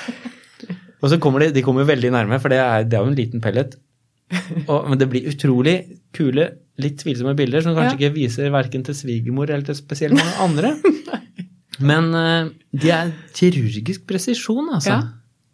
Og 1.04 1.12
så 1.12 1.20
kommer 1.20 1.44
de, 1.44 1.52
de 1.52 1.64
kommer 1.66 1.86
veldig 1.88 2.14
nærme, 2.16 2.40
for 2.40 2.54
det 2.54 2.62
er, 2.64 2.86
det 2.88 2.98
er 2.98 3.04
jo 3.04 3.12
en 3.12 3.18
liten 3.18 3.44
pellet. 3.44 3.76
Og, 4.72 4.90
men 4.90 5.00
det 5.00 5.08
blir 5.12 5.30
utrolig 5.32 5.76
kule, 6.16 6.50
litt 6.82 7.00
tvilsomme 7.02 7.36
bilder 7.38 7.66
som 7.66 7.76
kanskje 7.78 8.00
ikke 8.00 8.16
viser 8.16 8.54
verken 8.54 8.86
til 8.86 8.98
svigermor 8.98 9.50
eller 9.50 9.66
til 9.68 9.78
spesielt 9.78 10.18
mange 10.18 10.38
andre. 10.44 10.76
Men 11.82 12.12
uh, 12.14 12.50
de 12.78 12.90
er 12.94 13.12
kirurgisk 13.34 14.04
presisjon, 14.08 14.68
altså. 14.76 14.94
Ja. 14.94 15.00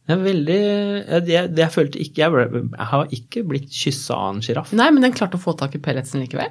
Det 0.10 0.16
er 0.16 0.24
veldig 0.24 0.58
jeg, 0.58 1.24
jeg, 1.30 1.50
jeg 1.62 1.72
følte 1.72 2.00
ikke 2.02 2.22
jeg, 2.24 2.34
ble, 2.34 2.62
jeg 2.74 2.88
har 2.92 3.12
ikke 3.16 3.44
blitt 3.48 3.70
kyssa 3.72 4.18
av 4.18 4.32
en 4.34 4.42
sjiraff. 4.44 4.74
Nei, 4.76 4.90
men 4.92 5.06
den 5.06 5.14
klarte 5.16 5.38
å 5.38 5.44
få 5.44 5.54
tak 5.58 5.78
i 5.78 5.82
pelletsen 5.86 6.24
likevel? 6.24 6.50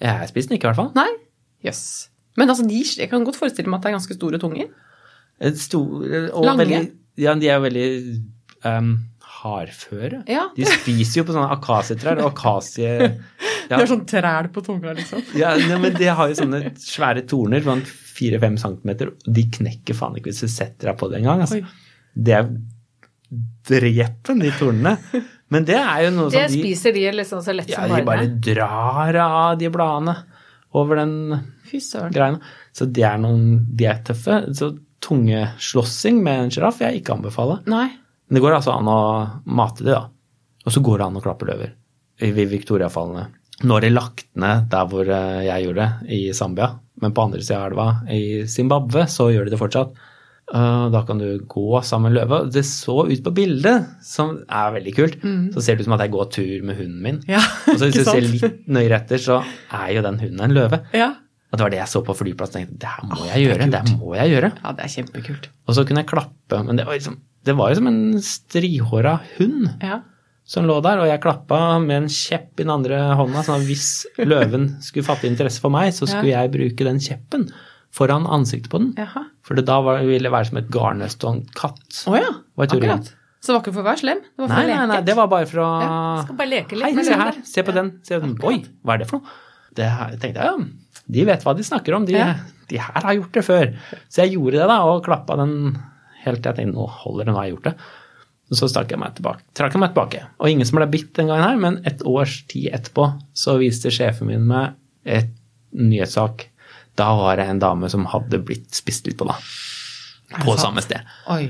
Jeg 0.00 0.30
spiste 0.30 0.52
den 0.52 0.60
ikke, 0.60 0.68
i 0.68 0.70
hvert 0.70 0.78
fall. 0.78 0.92
Nei? 0.96 1.08
Jøss. 1.66 1.82
Men 2.38 2.52
altså, 2.52 2.64
de, 2.70 2.78
jeg 2.80 3.10
kan 3.10 3.26
godt 3.26 3.36
forestille 3.40 3.68
meg 3.68 3.80
at 3.80 3.84
det 3.84 3.90
er 3.90 3.96
ganske 3.98 4.16
store 4.16 4.40
tunger. 4.40 4.70
Stor, 5.58 6.06
og 6.36 6.46
Lange? 6.46 6.62
Veldig, 6.62 6.80
ja, 7.20 7.34
de 7.40 7.50
er 7.50 7.60
veldig 7.64 7.86
um, 8.70 8.92
hardføre. 9.40 10.22
Ja. 10.30 10.48
De 10.56 10.66
spiser 10.68 11.20
jo 11.20 11.26
på 11.28 11.36
sånne 11.36 11.50
akasietrær 11.56 12.22
og 12.24 12.32
akasie... 12.32 12.96
De 13.70 13.76
har 13.78 13.86
sånn 13.86 14.02
træl 14.08 14.48
på 14.50 14.64
tunga, 14.66 14.90
liksom. 14.98 15.20
Ja, 15.38 15.52
nei, 15.54 15.76
men 15.78 15.92
de 15.94 16.08
har 16.10 16.26
jo 16.26 16.34
sånne 16.40 16.72
svære 16.82 17.22
torner, 17.30 17.62
sånn 17.62 17.84
fire-fem 17.86 18.56
centimeter, 18.58 19.12
og 19.12 19.28
de 19.36 19.44
knekker 19.54 19.94
faen 19.94 20.16
ikke 20.18 20.32
hvis 20.32 20.42
du 20.42 20.50
setter 20.50 20.90
deg 20.90 20.96
på 20.98 21.06
det 21.12 21.20
engang. 21.20 21.44
Altså. 21.44 21.60
Oi. 21.60 22.00
Det 22.18 22.34
er 22.34 22.48
drepen, 23.70 24.42
de 24.42 24.50
tornene. 24.58 24.96
Men 25.54 25.66
det 25.66 25.78
er 25.78 26.04
jo 26.06 26.10
noe 26.16 26.32
Det 26.32 26.44
som 26.48 26.56
de 26.56 26.64
spiser 26.64 26.94
de 26.94 27.06
liksom 27.14 27.40
så 27.46 27.54
lett 27.54 27.70
Ja, 27.70 27.84
som 27.84 27.94
de 27.94 28.02
bare 28.06 28.26
drar 28.42 29.20
av 29.22 29.56
de 29.58 29.70
bladene 29.70 30.16
over 30.78 31.00
den 31.00 31.14
greina. 32.14 32.38
Så 32.74 32.86
de 32.86 33.02
er 33.06 33.18
noen 33.22 33.66
De 33.78 33.86
er 33.90 34.02
tøffe. 34.06 34.42
Så 34.54 34.72
tungeslåssing 35.02 36.20
med 36.22 36.44
en 36.44 36.54
sjiraff 36.54 36.78
vil 36.80 36.90
jeg 36.90 37.02
ikke 37.02 37.16
anbefale. 37.16 37.60
Nei. 37.70 37.88
Men 38.30 38.38
det 38.38 38.42
går 38.44 38.54
altså 38.60 38.76
an 38.78 38.88
å 38.88 38.98
mate 39.50 39.82
det, 39.84 39.92
da. 39.96 40.06
Og 40.64 40.72
så 40.74 40.82
går 40.86 41.00
det 41.02 41.06
an 41.10 41.18
å 41.18 41.24
klappe 41.24 41.48
løver 41.48 41.72
i 42.22 42.30
Victoriafallene. 42.36 43.26
Nå 43.66 43.76
er 43.76 43.84
det 43.84 43.90
lagt 43.92 44.26
ned 44.40 44.68
der 44.72 44.86
hvor 44.88 45.08
eh, 45.08 45.42
jeg 45.48 45.66
gjorde 45.66 45.82
det, 45.84 46.14
i 46.16 46.20
Zambia. 46.36 46.70
Men 47.00 47.12
på 47.16 47.24
andre 47.26 47.42
sida 47.42 47.58
av 47.64 47.70
elva, 47.72 47.88
i 48.12 48.46
Zimbabwe, 48.48 49.06
så 49.10 49.30
gjør 49.32 49.48
de 49.48 49.54
det 49.54 49.60
fortsatt. 49.60 49.90
Eh, 50.52 50.84
Da 50.94 51.02
kan 51.08 51.18
du 51.20 51.26
gå 51.48 51.80
sammen 51.84 52.10
med 52.12 52.16
løva. 52.20 52.38
Det 52.52 52.62
så 52.68 53.02
ut 53.10 53.22
på 53.24 53.32
bildet, 53.36 53.88
som 54.04 54.36
er 54.48 54.72
veldig 54.78 54.94
kult. 54.96 55.18
Så 55.56 55.64
ser 55.64 55.76
det 55.76 55.84
ut 55.84 55.88
som 55.90 55.96
at 55.98 56.04
jeg 56.06 56.12
går 56.14 56.30
tur 56.36 56.62
med 56.70 56.76
hunden 56.80 57.02
min. 57.04 57.20
Ja, 57.28 57.40
Og 57.72 57.76
så 57.80 57.88
hvis 57.90 57.98
du 58.00 58.04
ser 58.08 58.24
litt 58.24 58.62
nøyere 58.68 59.00
etter, 59.02 59.18
så 59.20 59.40
er 59.76 59.90
jo 59.96 60.04
den 60.06 60.20
hunden 60.22 60.44
en 60.48 60.56
løve. 60.56 60.80
Ja. 60.96 61.10
Og 61.50 61.58
det 61.58 61.64
var 61.66 61.72
det 61.74 61.80
jeg 61.82 61.90
så 61.90 62.04
på 62.06 62.14
flyplassen. 62.14 62.60
tenkte, 62.62 62.78
Det 62.84 62.92
her 62.94 63.08
må 63.10 63.24
jeg 63.26 63.34
det 63.34 63.44
gjøre. 63.48 63.70
Det 63.74 63.80
her 63.82 63.96
må 63.98 64.14
jeg 64.14 64.30
gjøre. 64.36 64.52
ja, 64.62 64.72
det 64.78 64.84
er 64.86 64.92
kjempekult. 64.96 65.48
Og 65.66 65.74
så 65.76 65.84
kunne 65.88 66.04
jeg 66.04 66.12
klappe. 66.12 66.60
Men 66.68 66.78
det 66.78 66.86
var, 66.86 66.94
liksom, 67.00 67.16
det 67.46 67.54
var 67.56 67.70
jo 67.72 67.78
som 67.80 67.86
en 67.90 68.00
strihåra 68.22 69.18
hund 69.38 69.68
Ja. 69.82 70.00
som 70.44 70.66
lå 70.66 70.80
der, 70.82 70.98
og 71.00 71.06
jeg 71.08 71.20
klappa 71.22 71.78
med 71.80 72.02
en 72.02 72.08
kjepp 72.08 72.58
i 72.60 72.64
den 72.64 72.70
andre 72.74 72.98
hånda, 73.16 73.42
sånn 73.46 73.60
at 73.60 73.66
hvis 73.68 74.06
løven 74.18 74.82
skulle 74.82 75.06
fatte 75.06 75.28
interesse 75.30 75.60
for 75.62 75.70
meg, 75.70 75.92
så 75.94 76.06
skulle 76.10 76.32
jeg 76.34 76.50
bruke 76.52 76.84
den 76.84 76.98
kjeppen 76.98 77.48
foran 77.94 78.26
ansiktet 78.26 78.70
på 78.70 78.78
den. 78.82 78.92
Jaha. 78.98 79.24
For 79.46 79.54
det 79.58 79.64
da 79.66 79.80
var, 79.82 80.02
ville 80.06 80.26
det 80.28 80.32
være 80.34 80.46
som 80.50 80.58
et 80.60 80.68
garnnøst 80.70 81.24
og 81.26 81.32
en 81.36 81.40
katt. 81.58 82.04
Å 82.06 82.16
ja. 82.18 82.28
Var 82.58 82.66
teorien. 82.70 82.90
Akkurat. 83.00 83.14
Så 83.40 83.46
det 83.50 83.54
var 83.56 83.62
ikke 83.64 83.72
for 83.72 83.80
å 83.82 83.88
være 83.88 84.00
slem? 84.02 84.18
Det 84.20 84.42
var 84.44 84.48
for 84.50 84.54
Nei, 84.60 84.64
å 84.64 84.68
leke? 84.68 84.86
nei, 84.90 85.00
det 85.08 85.14
var 85.16 85.28
bare 85.32 85.46
for 85.48 85.60
å 85.64 85.68
Skal 86.26 86.36
bare 86.36 86.50
leke 86.52 86.76
litt. 86.76 86.98
Hei, 86.98 87.04
se 87.08 87.14
her, 87.22 87.38
se 87.54 87.62
på 87.64 87.72
den. 87.72 87.88
Se 88.04 88.18
den. 88.20 88.34
Oi, 88.44 88.58
hva 88.84 88.94
er 88.94 88.98
det 89.02 89.08
for 89.08 89.22
noe? 89.22 89.38
Det 89.80 89.86
her, 89.88 90.16
tenkte 90.20 90.42
jeg, 90.44 90.50
ja, 90.50 91.04
de 91.16 91.24
vet 91.24 91.42
hva 91.46 91.54
de 91.56 91.62
snakker 91.64 91.94
om. 91.96 92.04
De, 92.04 92.12
Ja. 92.18 92.34
de 92.68 92.76
her 92.78 93.00
har 93.06 93.14
gjort 93.16 93.32
det 93.32 93.44
før. 93.46 93.72
Så 94.10 94.22
jeg 94.26 94.34
gjorde 94.36 94.58
det 94.60 94.66
da, 94.68 94.76
og 94.84 95.04
klappa 95.06 95.36
den 95.40 95.54
helt 96.24 96.42
til 96.42 96.50
jeg 96.50 96.58
tenkte, 96.60 96.76
nå 96.76 96.86
holder 97.00 97.26
det, 97.26 97.32
nå 97.32 97.38
har 97.38 97.48
jeg 97.48 97.56
gjort 97.56 97.68
det. 97.70 97.74
Og 98.50 98.58
så 98.58 98.66
trakk 98.74 98.90
jeg 98.90 98.98
meg 98.98 99.14
tilbake, 99.14 99.44
trakk 99.54 99.76
jeg 99.76 99.82
meg 99.82 99.92
tilbake. 99.92 100.22
Og 100.42 100.50
ingen 100.50 100.66
som 100.66 100.80
ble 100.80 100.88
bitt 100.90 101.12
den 101.18 101.30
gangen 101.30 101.46
her, 101.46 101.58
men 101.62 101.78
et 101.86 102.02
års 102.08 102.40
tid 102.50 102.72
etterpå 102.74 103.06
så 103.38 103.54
viste 103.60 103.92
sjefen 103.94 104.30
min 104.30 104.48
meg 104.48 104.74
et 105.06 105.30
nyhetssak. 105.70 106.48
Da 106.98 107.12
var 107.16 107.38
det 107.38 107.46
en 107.46 107.62
dame 107.62 107.90
som 107.92 108.08
hadde 108.10 108.42
blitt 108.42 108.74
spist 108.74 109.06
litt 109.06 109.20
på, 109.20 109.28
da. 109.28 109.38
På 110.42 110.56
samme 110.58 110.82
sted. 110.82 111.06
Oi. 111.30 111.44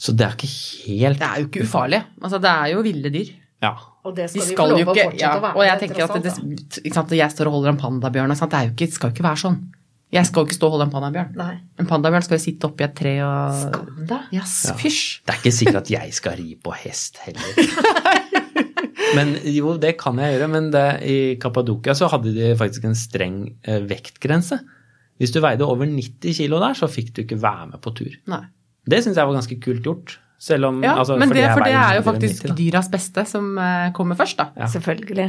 Så 0.00 0.14
det 0.16 0.24
er 0.24 0.36
ikke 0.38 0.48
helt 0.50 1.20
Det 1.20 1.26
er 1.26 1.42
jo 1.42 1.48
ikke 1.50 1.66
ufarlig. 1.66 2.00
Altså, 2.22 2.38
det 2.40 2.50
er 2.50 2.70
jo 2.72 2.84
ville 2.86 3.12
dyr. 3.12 3.34
Ja. 3.60 3.74
Og 4.06 4.14
det 4.16 4.30
De 4.32 4.40
skal 4.40 4.48
vi 4.48 4.56
få 4.56 4.66
lov 4.70 4.80
å 4.80 4.94
fortsette 4.94 5.20
ja, 5.20 5.34
å 5.36 5.42
være. 5.44 5.58
Og 5.58 5.66
jeg 5.66 5.80
tenker 5.82 6.06
at 6.06 6.24
det, 6.24 6.32
ikke 6.80 6.96
sant, 6.96 7.12
jeg 7.18 7.34
står 7.34 7.50
og 7.50 7.58
holder 7.58 7.74
en 7.74 7.82
pandabjørn. 7.82 8.32
Det 8.32 8.56
er 8.56 8.70
jo 8.70 8.72
ikke, 8.72 8.88
skal 8.94 9.10
jo 9.10 9.18
ikke 9.18 9.26
være 9.26 9.42
sånn. 9.42 9.58
Jeg 10.10 10.26
skal 10.26 10.42
jo 10.42 10.48
ikke 10.48 10.56
stå 10.58 10.66
og 10.66 10.72
holde 10.74 10.88
en 10.88 10.92
pandabjørn. 10.94 11.34
Nei. 11.38 11.52
En 11.78 11.86
pandabjørn 11.86 12.24
skal 12.26 12.38
jo 12.40 12.42
sitte 12.42 12.66
oppi 12.66 12.82
et 12.82 12.94
tre 12.98 13.12
og 13.22 13.60
Skam 13.60 14.00
Yes, 14.34 14.54
ja. 14.66 14.74
fysj. 14.80 15.02
Det 15.22 15.34
er 15.34 15.38
ikke 15.38 15.52
sikkert 15.54 15.78
at 15.84 15.90
jeg 15.94 16.14
skal 16.16 16.38
ri 16.40 16.56
på 16.58 16.74
hest 16.80 17.20
heller. 17.22 17.60
Men 19.16 19.36
jo, 19.46 19.74
det 19.80 19.94
kan 20.00 20.18
jeg 20.22 20.34
gjøre. 20.36 20.48
Men 20.50 20.70
det, 20.74 20.84
i 21.06 21.18
Kappadokia 21.42 21.94
så 21.98 22.08
hadde 22.10 22.32
de 22.34 22.50
faktisk 22.58 22.86
en 22.88 22.96
streng 22.98 23.36
eh, 23.62 23.80
vektgrense. 23.90 24.58
Hvis 25.20 25.34
du 25.34 25.40
veide 25.44 25.66
over 25.68 25.86
90 25.86 26.38
kilo 26.40 26.58
der, 26.62 26.74
så 26.78 26.88
fikk 26.90 27.12
du 27.14 27.22
ikke 27.24 27.38
være 27.42 27.70
med 27.74 27.82
på 27.84 27.92
tur. 27.98 28.14
Nei. 28.30 28.42
Det 28.90 29.02
syns 29.04 29.18
jeg 29.20 29.28
var 29.28 29.36
ganske 29.36 29.58
kult 29.62 29.84
gjort. 29.86 30.16
Selv 30.40 30.70
om 30.70 30.78
Ja, 30.82 30.94
altså, 30.96 31.18
men 31.20 31.28
det, 31.34 31.44
for 31.52 31.60
det 31.66 31.74
er 31.76 31.98
jo 31.98 32.04
faktisk 32.06 32.46
90 32.48 32.56
dyras 32.56 32.88
beste 32.90 33.26
som 33.28 33.52
eh, 33.60 33.90
kommer 33.96 34.16
først, 34.18 34.38
da. 34.40 34.48
Ja. 34.56 34.70
Selvfølgelig. 34.72 35.28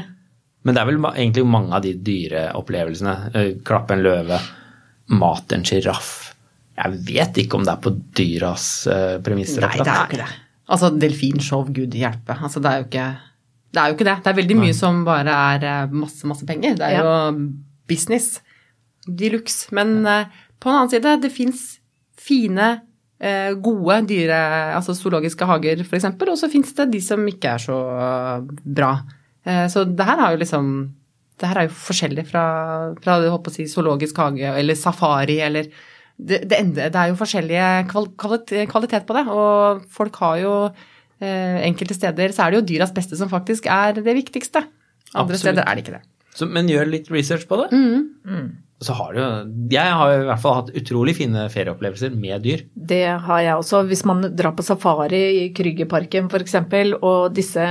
Men 0.64 0.78
det 0.78 0.82
er 0.82 0.88
vel 0.88 1.00
egentlig 1.12 1.44
mange 1.50 1.76
av 1.76 1.84
de 1.84 1.92
dyreopplevelsene. 2.06 3.16
eh, 3.36 3.50
Klappe 3.68 3.98
en 3.98 4.06
løve, 4.06 4.38
mate 5.12 5.58
en 5.58 5.66
sjiraff. 5.68 6.12
Jeg 6.82 7.02
vet 7.08 7.38
ikke 7.44 7.60
om 7.60 7.66
det 7.68 7.74
er 7.76 7.82
på 7.84 7.92
dyras 8.18 8.68
eh, 8.90 9.18
premisser. 9.24 9.66
Nei, 9.66 9.76
det 9.82 9.88
er 9.92 9.98
jo 10.00 10.08
ikke 10.10 10.22
det. 10.24 10.30
Altså, 10.72 10.90
delfinshow, 11.02 11.66
gud 11.76 11.98
hjelpe. 12.00 12.38
Altså, 12.40 12.62
det 12.64 12.72
er 12.72 12.80
jo 12.82 12.86
ikke 12.88 13.08
det. 13.72 13.82
er 13.82 13.90
jo 13.92 13.98
ikke 13.98 14.08
det. 14.08 14.16
Det 14.24 14.32
er 14.32 14.38
veldig 14.40 14.58
mye 14.62 14.78
som 14.78 15.02
bare 15.08 15.36
er 15.56 15.66
eh, 15.68 15.98
masse, 16.04 16.24
masse 16.32 16.48
penger. 16.48 16.78
Det 16.80 16.88
er 16.88 17.02
jo 17.04 17.36
business 17.92 18.40
de 19.08 19.30
luxe. 19.34 19.68
Men 19.76 19.98
eh, 20.08 20.26
på 20.62 20.70
en 20.72 20.80
annen 20.80 20.94
side, 20.94 21.18
det 21.26 21.32
fins 21.36 21.66
fine, 22.22 22.70
eh, 23.20 23.52
gode 23.66 24.00
dyre, 24.08 24.40
altså 24.78 24.96
zoologiske 24.96 25.48
hager, 25.50 25.84
f.eks., 25.84 26.08
og 26.16 26.38
så 26.40 26.50
fins 26.54 26.72
det 26.78 26.88
de 26.94 27.02
som 27.04 27.28
ikke 27.28 27.56
er 27.58 27.64
så 27.68 27.78
bra. 28.64 28.94
Eh, 29.46 29.68
Så 29.74 29.84
det 29.90 30.06
her 30.08 30.22
har 30.22 30.36
jo 30.36 30.42
liksom 30.44 30.72
det 31.42 31.50
her 31.50 31.62
er 31.62 31.68
jo 31.68 31.74
forskjellig 31.76 32.26
fra, 32.30 32.44
fra 33.02 33.18
jeg 33.24 33.34
håper 33.34 33.52
å 33.52 33.56
si, 33.56 33.68
zoologisk 33.72 34.22
hage 34.22 34.54
eller 34.62 34.78
safari 34.78 35.40
eller 35.44 35.70
det, 36.22 36.44
det, 36.46 36.58
ender, 36.60 36.92
det 36.94 37.02
er 37.02 37.10
jo 37.10 37.18
forskjellige 37.18 37.68
kval, 37.90 38.08
kvalitet, 38.20 38.68
kvalitet 38.70 39.08
på 39.10 39.16
det, 39.18 39.24
og 39.34 39.86
folk 39.90 40.20
har 40.22 40.36
jo 40.44 40.54
eh, 40.68 41.62
Enkelte 41.66 41.98
steder 41.98 42.36
så 42.36 42.46
er 42.46 42.54
det 42.54 42.60
jo 42.60 42.68
dyras 42.74 42.94
beste 42.94 43.18
som 43.18 43.32
faktisk 43.32 43.66
er 43.72 43.98
det 43.98 44.18
viktigste. 44.18 44.62
Andre 45.12 45.24
Absolutt. 45.24 45.42
steder 45.42 45.66
er 45.66 45.78
det 45.78 45.86
ikke 45.86 45.96
det. 45.98 46.04
Så, 46.38 46.48
men 46.48 46.70
gjør 46.70 46.92
litt 46.92 47.10
research 47.12 47.48
på 47.50 47.58
det. 47.64 47.72
Mm. 47.74 48.06
Mm. 48.24 48.52
Så 48.82 48.96
har 48.98 49.14
du 49.14 49.22
Jeg 49.70 49.94
har 49.94 50.12
i 50.12 50.24
hvert 50.26 50.42
fall 50.42 50.56
hatt 50.58 50.72
utrolig 50.80 51.14
fine 51.20 51.44
ferieopplevelser 51.54 52.16
med 52.18 52.42
dyr. 52.42 52.64
Det 52.74 53.06
har 53.28 53.42
jeg 53.46 53.58
også. 53.60 53.84
Hvis 53.90 54.02
man 54.10 54.24
drar 54.34 54.56
på 54.58 54.64
safari 54.66 55.20
i 55.44 55.54
Krügerparken 55.54 56.26
f.eks., 56.32 56.56
og 56.98 57.36
disse, 57.38 57.66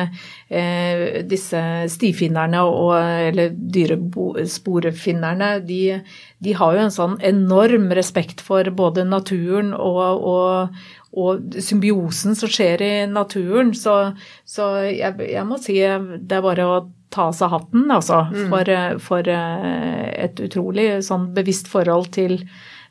eh, 0.48 1.26
disse 1.26 1.62
stifinnerne 1.90 2.62
og, 2.62 2.94
eller 3.30 3.50
dyresporefinnerne, 3.50 5.66
de, 5.66 5.98
de 6.38 6.54
har 6.60 6.78
jo 6.78 6.84
en 6.86 6.94
sånn 6.94 7.18
enorm 7.26 7.90
respekt 7.98 8.40
for 8.46 8.62
både 8.70 9.02
naturen 9.08 9.74
og, 9.74 10.22
og, 10.30 10.70
og 11.18 11.58
symbiosen 11.58 12.38
som 12.38 12.48
skjer 12.54 12.86
i 12.86 12.92
naturen. 13.10 13.74
Så, 13.74 14.14
så 14.46 14.86
jeg, 14.86 15.18
jeg 15.26 15.42
må 15.48 15.58
si 15.58 15.82
det 15.82 16.38
er 16.38 16.46
bare 16.46 16.70
å 16.70 16.86
ta 17.10 17.28
av 17.30 17.34
seg 17.36 17.50
hatten, 17.50 17.88
altså, 17.90 18.20
for, 18.50 18.74
for 19.02 19.30
eh, 19.30 20.10
et 20.26 20.42
utrolig 20.44 20.90
sånn 21.06 21.30
bevisst 21.34 21.70
forhold 21.70 22.12
til 22.14 22.38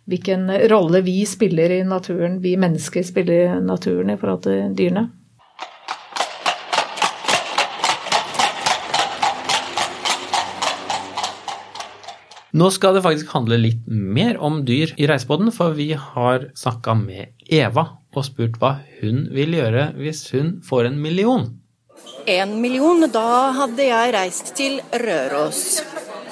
hvilken 0.09 0.49
rolle 0.71 1.03
vi 1.05 1.21
spiller 1.29 1.71
i 1.71 1.83
naturen, 1.87 2.39
vi 2.43 2.57
mennesker 2.59 3.05
spiller 3.05 3.45
i 3.45 3.61
naturen 3.63 4.11
i 4.11 4.17
forhold 4.19 4.43
til 4.47 4.75
dyrene. 4.75 5.07
Nå 12.59 12.71
skal 12.73 12.95
det 12.97 13.03
faktisk 13.05 13.29
handle 13.35 13.59
litt 13.61 13.83
mer 13.85 14.39
om 14.41 14.63
dyr 14.65 14.95
i 14.97 15.05
Reisebåten, 15.07 15.51
for 15.53 15.75
vi 15.77 15.91
har 15.93 16.47
snakka 16.57 16.95
med 16.97 17.35
Eva 17.45 17.85
og 18.09 18.25
spurt 18.25 18.57
hva 18.57 18.79
hun 18.99 19.27
vil 19.35 19.53
gjøre 19.53 19.91
hvis 19.99 20.23
hun 20.33 20.55
får 20.65 20.89
en 20.89 20.97
million. 21.03 21.45
En 22.29 22.51
million, 22.61 23.01
da 23.09 23.49
hadde 23.57 23.87
jeg 23.87 24.11
reist 24.13 24.51
til 24.53 24.75
Røros. 25.01 25.79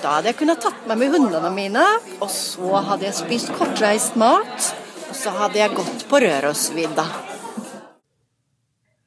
Da 0.04 0.18
hadde 0.18 0.30
jeg 0.30 0.38
kunnet 0.44 0.60
tatt 0.62 0.84
meg 0.86 1.00
med 1.02 1.16
hundene 1.16 1.50
mine, 1.56 1.86
og 2.22 2.30
så 2.30 2.84
hadde 2.86 3.08
jeg 3.08 3.18
spist 3.18 3.50
kortreist 3.58 4.14
mat. 4.20 4.68
Og 5.08 5.16
så 5.18 5.34
hadde 5.34 5.58
jeg 5.58 5.74
gått 5.74 6.04
på 6.12 6.20
Rørosvidda. 6.22 7.08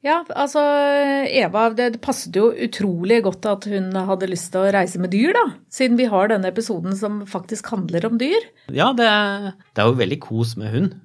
Ja, 0.03 0.17
altså 0.35 0.65
Eva, 1.29 1.69
det 1.77 2.01
passet 2.03 2.35
jo 2.35 2.49
utrolig 2.51 3.21
godt 3.23 3.47
at 3.47 3.69
hun 3.71 3.87
hadde 3.95 4.27
lyst 4.33 4.49
til 4.51 4.65
å 4.65 4.73
reise 4.75 4.99
med 4.99 5.13
dyr, 5.15 5.31
da. 5.37 5.45
Siden 5.71 5.95
vi 5.95 6.09
har 6.11 6.27
denne 6.33 6.51
episoden 6.51 6.97
som 6.99 7.21
faktisk 7.29 7.71
handler 7.71 8.09
om 8.09 8.19
dyr. 8.19 8.51
Ja, 8.67 8.91
det, 8.97 9.07
det 9.71 9.85
er 9.85 9.93
jo 9.93 9.99
veldig 10.01 10.19
kos 10.27 10.57
med 10.59 10.75
hund. 10.75 10.99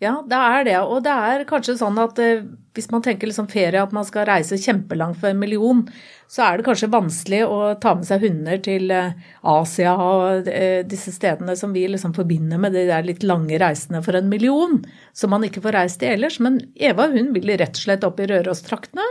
Ja, 0.00 0.18
det 0.28 0.36
er 0.36 0.64
det. 0.68 0.78
Og 0.84 1.04
det 1.04 1.12
er 1.12 1.44
kanskje 1.48 1.76
sånn 1.80 1.96
at 2.00 2.18
eh, 2.20 2.44
hvis 2.76 2.90
man 2.92 3.02
tenker 3.04 3.30
liksom 3.30 3.48
ferie, 3.50 3.80
at 3.80 3.94
man 3.96 4.04
skal 4.06 4.26
reise 4.28 4.58
kjempelangt 4.60 5.18
for 5.20 5.32
en 5.32 5.40
million, 5.40 5.82
så 6.28 6.44
er 6.44 6.58
det 6.58 6.66
kanskje 6.66 6.90
vanskelig 6.92 7.40
å 7.48 7.58
ta 7.82 7.94
med 7.96 8.08
seg 8.08 8.26
hunder 8.26 8.60
til 8.62 8.90
eh, 8.92 9.14
Asia 9.46 9.94
og 10.02 10.50
eh, 10.50 10.82
disse 10.88 11.14
stedene 11.14 11.56
som 11.58 11.72
vi 11.76 11.86
liksom 11.88 12.14
forbinder 12.16 12.60
med 12.60 12.76
de 12.76 12.84
der 12.90 13.06
litt 13.06 13.24
lange 13.26 13.58
reisene 13.62 14.02
for 14.04 14.18
en 14.18 14.28
million, 14.30 14.80
som 15.16 15.32
man 15.32 15.46
ikke 15.46 15.64
får 15.64 15.78
reist 15.78 16.04
i 16.04 16.12
ellers. 16.12 16.38
Men 16.42 16.60
Eva 16.74 17.08
hun 17.14 17.32
ville 17.36 17.58
rett 17.58 17.78
og 17.78 17.86
slett 17.86 18.06
opp 18.06 18.20
i 18.20 18.28
Rørostraktene. 18.30 19.08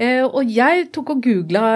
Eh, 0.00 0.22
og 0.22 0.48
jeg 0.48 0.88
tok 0.94 1.16
og 1.16 1.26
googla 1.26 1.66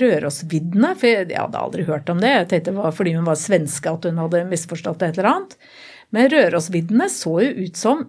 Rørosviddene, 0.00 0.94
for 0.96 1.10
jeg, 1.10 1.34
hadde 1.34 1.66
aldri 1.66 1.88
hørt 1.88 2.08
om 2.12 2.22
det. 2.22 2.34
Jeg 2.36 2.50
tenkte 2.52 2.72
det 2.72 2.80
var 2.80 2.96
fordi 2.96 3.18
hun 3.18 3.28
var 3.28 3.40
svenske 3.40 3.92
at 3.92 4.08
hun 4.08 4.22
hadde 4.22 4.46
misforstått 4.52 5.04
et 5.04 5.18
eller 5.18 5.32
annet. 5.34 5.58
Men 6.14 6.30
Rørosviddene 6.32 7.10
så 7.12 7.34
jo 7.44 7.66
ut 7.66 7.76
som 7.76 8.06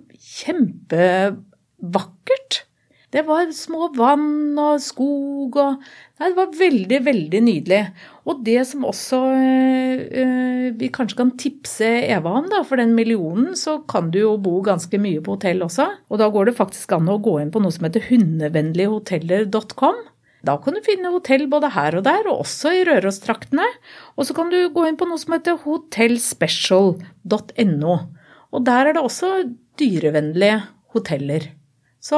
kjempevakkert. 1.79 2.65
Det 3.09 3.23
var 3.25 3.49
små 3.51 3.89
vann 3.97 4.57
og 4.59 4.79
skog 4.81 5.55
og 5.57 5.83
Nei, 6.19 6.29
det 6.29 6.35
var 6.35 6.47
veldig, 6.51 7.05
veldig 7.05 7.41
nydelig. 7.41 7.93
Og 8.27 8.43
det 8.43 8.67
som 8.67 8.83
også 8.83 9.17
øh, 9.23 10.75
vi 10.75 10.89
kanskje 10.91 11.15
kan 11.15 11.37
tipse 11.39 11.87
Eva 12.11 12.29
om, 12.41 12.49
da, 12.51 12.59
for 12.67 12.75
den 12.75 12.91
millionen, 12.91 13.55
så 13.55 13.79
kan 13.87 14.11
du 14.11 14.19
jo 14.19 14.35
bo 14.35 14.59
ganske 14.61 14.99
mye 14.99 15.21
på 15.23 15.31
hotell 15.37 15.63
også. 15.63 15.87
Og 16.11 16.19
da 16.19 16.27
går 16.27 16.45
det 16.49 16.57
faktisk 16.57 16.91
an 16.97 17.07
å 17.07 17.23
gå 17.23 17.39
inn 17.39 17.51
på 17.53 17.59
noe 17.63 17.71
som 17.71 17.85
heter 17.87 18.03
hundevennlighoteller.com. 18.09 19.95
Da 20.43 20.57
kan 20.59 20.75
du 20.75 20.81
finne 20.83 21.15
hotell 21.15 21.47
både 21.51 21.69
her 21.71 21.95
og 22.01 22.03
der, 22.03 22.27
og 22.27 22.39
også 22.43 22.67
i 22.75 22.83
Rørostraktene. 22.91 23.63
Og 24.19 24.27
så 24.27 24.35
kan 24.35 24.51
du 24.51 24.59
gå 24.75 24.83
inn 24.89 24.99
på 24.99 25.07
noe 25.07 25.19
som 25.23 25.31
heter 25.37 25.55
hotellspecial.no. 25.63 27.95
Og 28.51 28.59
der 28.67 28.83
er 28.89 28.93
det 28.99 29.07
også 29.07 29.55
dyrevennlige 29.79 30.67
hoteller. 30.91 31.58
Så 31.99 32.17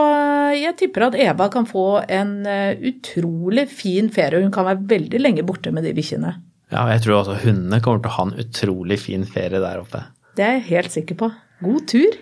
jeg 0.54 0.76
tipper 0.78 1.08
at 1.08 1.18
Eva 1.18 1.48
kan 1.50 1.66
få 1.66 2.04
en 2.06 2.46
eh, 2.46 2.78
utrolig 2.92 3.66
fin 3.74 4.12
ferie. 4.14 4.44
Hun 4.44 4.54
kan 4.54 4.68
være 4.68 4.86
veldig 4.94 5.22
lenge 5.22 5.46
borte 5.48 5.74
med 5.74 5.88
de 5.88 5.94
bikkjene. 5.98 6.36
Ja, 6.72 6.86
jeg 6.94 7.02
tror 7.04 7.18
også 7.22 7.40
hundene 7.42 7.82
kommer 7.84 8.04
til 8.04 8.12
å 8.12 8.18
ha 8.20 8.28
en 8.30 8.38
utrolig 8.46 9.00
fin 9.02 9.26
ferie 9.28 9.60
der 9.60 9.82
oppe. 9.82 10.06
Det 10.38 10.46
er 10.46 10.60
jeg 10.60 10.68
helt 10.70 10.94
sikker 10.94 11.18
på. 11.20 11.32
God 11.66 11.88
tur! 11.92 12.20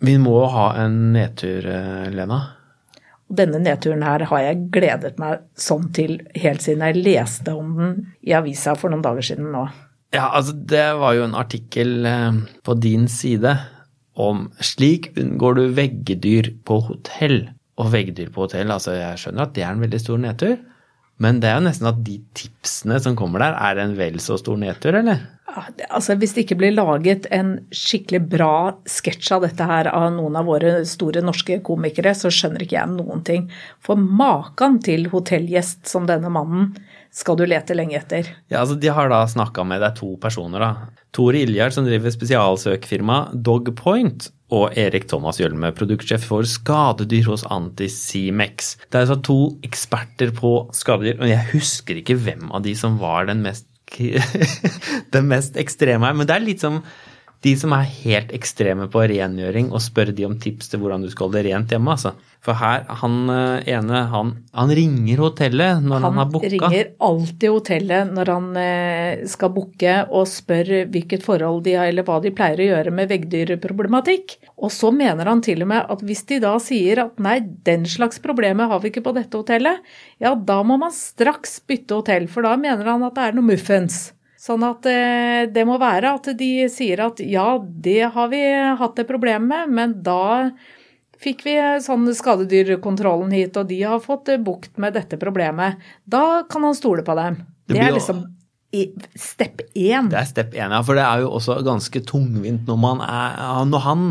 Vi 0.00 0.14
må 0.16 0.38
ha 0.48 0.70
en 0.80 1.12
nedtur, 1.12 1.66
eh, 1.68 2.08
Lena. 2.14 2.40
Og 3.30 3.38
denne 3.38 3.60
nedturen 3.62 4.02
her 4.02 4.24
har 4.26 4.42
jeg 4.42 4.64
gledet 4.74 5.20
meg 5.22 5.44
sånn 5.58 5.86
til 5.94 6.18
helt 6.34 6.64
siden 6.64 6.82
jeg 6.88 7.04
leste 7.04 7.54
om 7.54 7.76
den 7.78 7.94
i 8.26 8.34
avisa 8.34 8.74
for 8.78 8.90
noen 8.90 9.04
dager 9.06 9.30
siden 9.30 9.52
nå. 9.54 9.68
Ja, 10.10 10.26
altså 10.34 10.56
det 10.56 10.88
var 10.98 11.14
jo 11.14 11.28
en 11.28 11.38
artikkel 11.38 12.08
eh, 12.10 12.40
på 12.66 12.74
din 12.82 13.06
side 13.10 13.54
om 14.18 14.48
slik 14.58 15.12
unngår 15.20 15.56
du 15.56 15.62
veggedyr 15.76 16.50
på 16.66 16.80
hotell. 16.88 17.44
Og 17.80 17.92
veggdyr 17.94 18.32
på 18.34 18.44
hotell, 18.44 18.72
altså 18.74 18.96
jeg 18.98 19.22
skjønner 19.22 19.46
at 19.46 19.54
det 19.56 19.64
er 19.64 19.72
en 19.72 19.84
veldig 19.84 20.00
stor 20.02 20.18
nedtur. 20.20 20.58
Men 21.20 21.38
det 21.40 21.50
er 21.50 21.58
jo 21.58 21.66
nesten 21.68 21.88
at 21.88 22.00
de 22.04 22.16
tipsene 22.36 22.98
som 23.04 23.16
kommer 23.16 23.44
der, 23.44 23.56
er 23.56 23.80
en 23.82 23.94
vel 23.98 24.18
så 24.24 24.38
stor 24.40 24.58
nedtur, 24.60 24.96
eller? 24.96 25.22
Det- 25.76 25.86
Altså, 25.90 26.16
Hvis 26.18 26.34
det 26.34 26.46
ikke 26.46 26.58
blir 26.58 26.74
laget 26.74 27.26
en 27.30 27.66
skikkelig 27.70 28.28
bra 28.28 28.72
sketsj 28.86 29.32
av 29.32 29.42
dette 29.42 29.66
her 29.66 29.88
av 29.88 30.12
noen 30.12 30.36
av 30.36 30.46
våre 30.46 30.84
store 30.86 31.22
norske 31.22 31.60
komikere, 31.62 32.14
så 32.14 32.30
skjønner 32.30 32.62
ikke 32.62 32.78
jeg 32.78 32.88
noen 32.88 33.24
ting. 33.24 33.50
For 33.80 33.96
maken 33.96 34.82
til 34.82 35.08
hotellgjest 35.10 35.86
som 35.86 36.06
denne 36.06 36.30
mannen 36.30 36.76
skal 37.10 37.36
du 37.36 37.44
lete 37.44 37.74
lenge 37.74 37.98
etter. 37.98 38.28
Ja, 38.50 38.60
altså 38.62 38.78
De 38.78 38.88
har 38.88 39.08
da 39.08 39.24
snakka 39.26 39.66
med 39.66 39.82
er 39.82 39.94
to 39.96 40.16
personer, 40.16 40.58
da. 40.60 40.76
Tore 41.12 41.42
Iljard, 41.42 41.72
som 41.72 41.84
driver 41.84 42.10
spesialsøkfirma 42.14 43.32
Dogpoint, 43.42 44.30
og 44.50 44.76
Erik 44.78 45.06
Thomas 45.10 45.38
Gjølme, 45.38 45.70
produktsjef 45.74 46.24
for 46.26 46.42
skadedyr 46.42 47.28
hos 47.30 47.44
Antisimex. 47.54 48.76
Det 48.90 48.98
er 48.98 49.06
altså 49.06 49.22
to 49.26 49.38
eksperter 49.66 50.32
på 50.34 50.52
skadedyr, 50.74 51.20
og 51.20 51.30
jeg 51.30 51.46
husker 51.52 52.00
ikke 52.00 52.18
hvem 52.18 52.50
av 52.54 52.64
de 52.66 52.74
som 52.78 52.98
var 52.98 53.26
den 53.30 53.42
mest, 53.46 53.66
den 55.14 55.30
mest 55.30 55.58
ekstreme 55.60 56.06
her, 56.06 56.16
men 56.16 56.28
det 56.28 56.36
er 56.36 56.44
litt 56.44 56.64
som 56.64 56.80
de 57.40 57.54
som 57.56 57.72
er 57.72 57.86
helt 58.02 58.32
ekstreme 58.36 58.84
på 58.92 59.00
rengjøring, 59.08 59.70
og 59.72 59.80
spør 59.80 60.10
de 60.12 60.26
om 60.28 60.34
tips 60.40 60.68
til 60.68 60.82
hvordan 60.82 61.06
du 61.06 61.08
skal 61.08 61.28
holde 61.28 61.40
det 61.40 61.54
rent 61.54 61.72
hjemme, 61.72 61.94
altså. 61.94 62.12
For 62.44 62.56
her, 62.56 62.86
han 63.00 63.16
eh, 63.32 63.70
ene, 63.74 64.02
han, 64.12 64.30
han 64.56 64.72
ringer 64.76 65.20
hotellet 65.20 65.82
når 65.84 65.98
han, 66.00 66.04
Han 66.06 66.20
har 66.20 66.28
booka. 66.32 66.50
ringer 66.52 66.92
alltid 67.04 67.52
hotellet 67.52 68.12
når 68.16 68.32
han 68.32 68.46
eh, 68.60 69.24
skal 69.28 69.52
booke 69.56 69.96
og 70.08 70.28
spør 70.28 70.70
hvilket 70.92 71.24
forhold 71.24 71.64
de 71.66 71.76
har, 71.76 71.88
eller 71.92 72.04
hva 72.08 72.20
de 72.24 72.32
pleier 72.36 72.60
å 72.64 72.68
gjøre 72.70 72.94
med 72.96 73.12
veggdyrproblematikk. 73.12 74.38
Og 74.60 74.72
så 74.72 74.92
mener 74.92 75.28
han 75.28 75.44
til 75.44 75.64
og 75.64 75.72
med 75.72 75.92
at 75.96 76.04
hvis 76.04 76.24
de 76.28 76.40
da 76.44 76.54
sier 76.60 77.04
at 77.04 77.20
nei, 77.20 77.38
den 77.68 77.84
slags 77.88 78.20
problemer 78.24 78.72
har 78.72 78.80
vi 78.84 78.92
ikke 78.92 79.04
på 79.04 79.16
dette 79.16 79.36
hotellet, 79.40 79.84
ja 80.20 80.32
da 80.36 80.62
må 80.64 80.80
man 80.80 80.92
straks 80.96 81.60
bytte 81.68 82.00
hotell, 82.00 82.28
for 82.28 82.44
da 82.48 82.56
mener 82.60 82.88
han 82.88 83.04
at 83.08 83.16
det 83.16 83.28
er 83.28 83.36
noe 83.36 83.52
muffens. 83.52 84.10
Sånn 84.40 84.62
at 84.64 84.86
eh, 84.88 85.46
det 85.52 85.66
må 85.68 85.76
være 85.80 86.14
at 86.16 86.30
de 86.38 86.52
sier 86.72 87.02
at 87.04 87.20
ja, 87.20 87.58
det 87.60 88.12
har 88.14 88.30
vi 88.32 88.40
hatt 88.80 89.02
et 89.02 89.08
problem 89.08 89.50
med, 89.50 89.74
men 89.76 89.98
da 90.06 90.48
fikk 91.20 91.44
vi 91.44 91.56
sånn 91.84 92.08
skadedyrkontrollen 92.16 93.34
hit, 93.36 93.58
og 93.60 93.68
de 93.68 93.82
har 93.84 94.00
fått 94.00 94.32
eh, 94.32 94.40
bukt 94.40 94.80
med 94.80 94.96
dette 94.96 95.20
problemet. 95.20 95.80
Da 96.08 96.42
kan 96.48 96.64
han 96.64 96.78
stole 96.78 97.04
på 97.04 97.16
dem. 97.18 97.42
Det 97.68 97.76
Det, 97.76 97.84
er 97.84 97.96
liksom 97.98 98.24
step 99.18 99.60
én. 99.74 100.08
Det 100.08 100.22
er 100.22 100.28
step 100.30 100.56
én, 100.56 100.72
ja. 100.72 100.80
For 100.86 100.96
det 100.96 101.04
er 101.04 101.26
jo 101.26 101.34
også 101.36 101.60
ganske 101.66 102.00
tungvint 102.08 102.64
når, 102.70 102.80
man 102.80 103.04
er, 103.04 103.64
når 103.68 103.84
han 103.84 104.04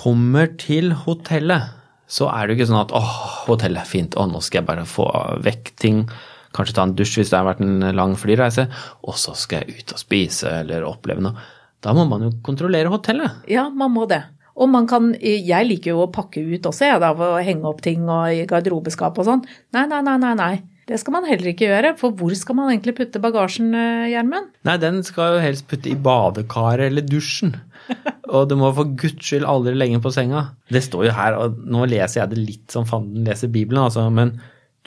kommer 0.00 0.48
til 0.56 0.94
hotellet. 1.04 1.74
Så 2.08 2.28
er 2.32 2.46
det 2.46 2.54
jo 2.54 2.62
ikke 2.62 2.70
sånn 2.72 2.84
at 2.86 2.94
åh, 2.96 3.16
hotellet 3.48 3.84
er 3.84 3.90
fint, 3.90 4.16
å 4.16 4.24
nå 4.30 4.40
skal 4.44 4.62
jeg 4.62 4.70
bare 4.70 4.88
få 4.88 5.10
vekk 5.44 5.74
ting. 5.80 6.06
Kanskje 6.54 6.76
ta 6.76 6.86
en 6.86 6.94
dusj 6.96 7.18
hvis 7.20 7.32
det 7.32 7.40
har 7.40 7.48
vært 7.48 7.64
en 7.64 7.88
lang 7.96 8.14
flyreise. 8.18 8.68
Og 9.04 9.18
så 9.20 9.34
skal 9.38 9.64
jeg 9.64 9.80
ut 9.80 9.96
og 9.96 10.02
spise 10.02 10.52
eller 10.62 10.86
oppleve 10.88 11.24
noe. 11.24 11.48
Da 11.84 11.92
må 11.96 12.06
man 12.08 12.24
jo 12.24 12.30
kontrollere 12.44 12.92
hotellet. 12.92 13.44
Ja, 13.50 13.68
man 13.68 13.92
må 13.92 14.06
det. 14.08 14.22
Og 14.54 14.70
man 14.70 14.86
kan 14.86 15.10
Jeg 15.18 15.66
liker 15.66 15.96
jo 15.96 16.04
å 16.04 16.12
pakke 16.14 16.40
ut 16.40 16.68
også, 16.70 16.86
jeg, 16.86 17.02
av 17.02 17.18
å 17.20 17.34
henge 17.42 17.66
opp 17.66 17.82
ting 17.84 18.06
og 18.06 18.30
i 18.30 18.46
garderobeskap 18.48 19.18
og 19.18 19.26
sånn. 19.26 19.42
Nei, 19.74 19.88
nei, 19.90 20.00
nei, 20.06 20.16
nei. 20.22 20.36
nei. 20.38 20.54
Det 20.84 20.98
skal 21.00 21.14
man 21.14 21.24
heller 21.24 21.48
ikke 21.48 21.64
gjøre, 21.64 21.94
for 21.96 22.12
hvor 22.12 22.32
skal 22.36 22.58
man 22.58 22.68
egentlig 22.68 22.92
putte 22.98 23.20
bagasjen, 23.22 23.70
eh, 23.72 24.10
Gjermund? 24.12 24.50
Nei, 24.68 24.74
den 24.82 25.00
skal 25.06 25.36
jo 25.36 25.38
helst 25.40 25.64
putte 25.70 25.88
i 25.88 25.96
badekaret 25.96 26.90
eller 26.90 27.06
dusjen. 27.08 27.54
Og 28.34 28.50
du 28.50 28.56
må 28.60 28.68
for 28.76 28.90
guds 29.00 29.24
skyld 29.24 29.48
aldri 29.48 29.72
legge 29.76 29.96
den 29.96 30.04
på 30.04 30.12
senga. 30.12 30.50
Det 30.68 30.84
står 30.84 31.06
jo 31.08 31.14
her, 31.16 31.38
og 31.40 31.56
nå 31.68 31.86
leser 31.88 32.22
jeg 32.22 32.32
det 32.32 32.40
litt 32.40 32.72
som 32.72 32.86
fanden 32.88 33.26
leser 33.28 33.52
Bibelen, 33.52 33.82
altså, 33.84 34.06
men 34.12 34.34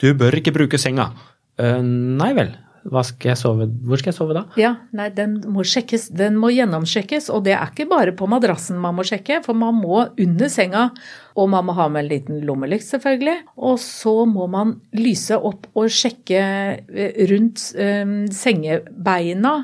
du 0.02 0.10
bør 0.18 0.38
ikke 0.38 0.54
bruke 0.54 0.78
senga. 0.78 1.08
«Øh, 1.58 1.82
nei 1.82 2.32
vel, 2.36 2.52
skal 3.04 3.32
jeg 3.32 3.38
sove? 3.40 3.66
hvor 3.84 3.98
skal 4.00 4.12
jeg 4.12 4.16
sove 4.16 4.34
da? 4.36 4.44
Ja, 4.56 4.76
nei, 4.96 5.08
den 5.10 5.40
må 5.52 5.64
sjekkes, 5.66 6.08
den 6.14 6.38
må 6.40 6.48
gjennomsjekkes, 6.54 7.28
og 7.34 7.44
det 7.44 7.52
er 7.56 7.66
ikke 7.68 7.88
bare 7.90 8.14
på 8.16 8.28
madrassen 8.30 8.78
man 8.80 8.94
må 8.96 9.04
sjekke, 9.04 9.42
for 9.44 9.58
man 9.58 9.74
må 9.74 10.06
under 10.08 10.48
senga, 10.48 10.88
og 11.36 11.50
man 11.50 11.66
må 11.68 11.74
ha 11.76 11.88
med 11.92 12.04
en 12.04 12.10
liten 12.12 12.40
lommelykt 12.46 12.86
selvfølgelig, 12.86 13.36
og 13.56 13.76
så 13.82 14.24
må 14.30 14.46
man 14.50 14.80
lyse 14.96 15.36
opp 15.36 15.66
og 15.74 15.90
sjekke 15.92 16.40
eh, 16.78 17.20
rundt 17.30 17.66
um, 17.76 18.16
sengebeina 18.32 19.58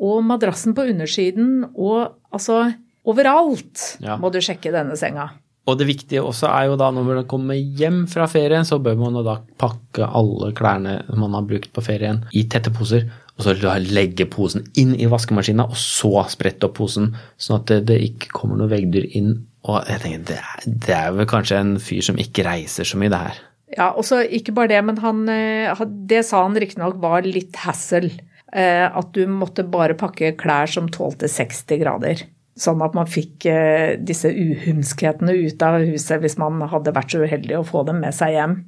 og 0.00 0.22
madrassen 0.24 0.76
på 0.76 0.86
undersiden, 0.92 1.64
og 1.74 2.14
altså 2.32 2.70
overalt 3.04 3.96
Ja. 4.00 4.16
må 4.20 4.30
du 4.32 4.38
sjekke 4.40 4.72
denne 4.72 4.96
senga. 4.96 5.30
Og 5.68 5.76
det 5.78 5.86
viktige 5.90 6.22
også 6.24 6.48
er 6.48 6.70
jo 6.70 6.76
da 6.80 6.88
når 6.94 7.04
man 7.06 7.26
kommer 7.30 7.58
hjem 7.58 8.06
fra 8.10 8.26
ferien, 8.30 8.64
så 8.66 8.80
bør 8.82 8.96
man 8.98 9.18
da 9.26 9.36
pakke 9.60 10.06
alle 10.08 10.52
klærne 10.56 11.02
man 11.12 11.36
har 11.36 11.44
brukt 11.46 11.72
på 11.76 11.84
ferien 11.84 12.24
i 12.32 12.46
tette 12.50 12.72
poser, 12.74 13.04
og 13.36 13.44
så 13.44 13.76
legge 13.84 14.26
posen 14.28 14.66
inn 14.80 14.94
i 14.96 15.08
vaskemaskina, 15.08 15.68
og 15.68 15.78
så 15.78 16.24
sprette 16.32 16.68
opp 16.68 16.78
posen, 16.80 17.12
sånn 17.40 17.60
at 17.60 17.74
det, 17.88 18.00
ikke 18.10 18.32
kommer 18.36 18.58
noe 18.60 18.72
veggdyr 18.72 19.06
inn. 19.16 19.30
Og 19.68 19.84
jeg 19.88 20.02
tenker, 20.02 20.24
det 20.30 20.40
er, 20.40 20.66
det 20.86 20.96
er 20.96 21.14
vel 21.16 21.28
kanskje 21.28 21.60
en 21.60 21.76
fyr 21.82 22.04
som 22.04 22.18
ikke 22.20 22.44
reiser 22.46 22.88
så 22.88 23.00
mye, 23.00 23.12
det 23.12 23.22
her. 23.28 23.38
Ja, 23.76 23.92
og 23.94 24.04
så 24.08 24.20
ikke 24.24 24.54
bare 24.56 24.72
det, 24.72 24.80
men 24.88 24.98
han, 25.04 25.22
eh, 25.30 25.84
det 26.10 26.24
sa 26.26 26.42
han 26.42 26.58
riktignok 26.58 26.98
var 27.02 27.28
litt 27.28 27.60
hassle. 27.62 28.10
Eh, 28.50 28.86
At 28.90 29.12
du 29.14 29.22
måtte 29.30 29.62
bare 29.62 29.94
pakke 29.94 30.34
klær 30.40 30.66
som 30.66 30.88
tålte 30.90 31.28
60 31.30 31.78
grader. 31.84 32.24
Sånn 32.60 32.82
at 32.84 32.96
man 32.96 33.08
fikk 33.08 33.46
eh, 33.48 33.96
disse 33.96 34.28
uhumskhetene 34.28 35.32
ut 35.46 35.62
av 35.64 35.80
huset 35.80 36.20
hvis 36.20 36.36
man 36.40 36.60
hadde 36.68 36.92
vært 36.96 37.14
så 37.14 37.24
uheldig 37.24 37.56
å 37.56 37.66
få 37.66 37.86
dem 37.88 38.02
med 38.04 38.16
seg 38.16 38.36
hjem. 38.36 38.58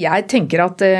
Jeg 0.00 0.28
tenker 0.32 0.64
at 0.64 0.80
det 0.80 0.96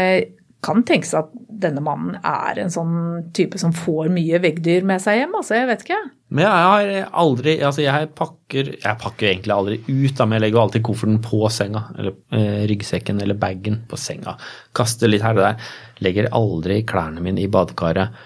kan 0.63 0.85
tenkes 0.87 1.15
at 1.19 1.31
denne 1.63 1.83
mannen 1.83 2.19
er 2.23 2.61
en 2.63 2.71
sånn 2.71 2.97
type 3.35 3.59
som 3.59 3.73
får 3.75 4.11
mye 4.15 4.39
veggdyr 4.43 4.85
med 4.87 5.03
seg 5.03 5.19
hjem. 5.19 5.35
Altså, 5.39 5.57
jeg 5.59 5.69
vet 5.71 5.85
ikke. 5.87 6.01
Men 6.33 6.47
jeg 6.47 6.67
har 6.73 7.11
aldri 7.21 7.55
Altså, 7.61 7.83
jeg 7.85 8.09
pakker 8.17 8.71
Jeg 8.73 8.99
pakker 9.03 9.29
egentlig 9.29 9.53
aldri 9.53 9.77
ut, 9.85 10.15
da, 10.17 10.25
men 10.25 10.39
jeg 10.39 10.45
legger 10.47 10.59
jo 10.59 10.63
alltid 10.63 10.85
kofferten 10.87 11.23
på 11.25 11.41
senga. 11.53 11.85
Eller 11.97 12.15
eh, 12.39 12.63
ryggsekken 12.71 13.23
eller 13.25 13.39
bagen 13.39 13.81
på 13.91 13.99
senga. 14.01 14.37
Kaster 14.77 15.11
litt 15.11 15.25
her 15.27 15.39
og 15.39 15.47
der. 15.49 15.73
Legger 16.05 16.31
aldri 16.37 16.83
klærne 16.89 17.25
mine 17.25 17.43
i 17.43 17.51
badekaret. 17.53 18.23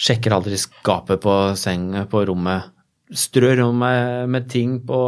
Sjekker 0.00 0.36
aldri 0.36 0.60
skapet 0.60 1.20
på 1.24 1.40
senga 1.58 2.06
på 2.10 2.22
rommet. 2.30 2.70
Strør 3.16 3.64
om 3.66 3.80
meg 3.82 4.28
med 4.30 4.48
ting 4.52 4.78
på 4.86 5.00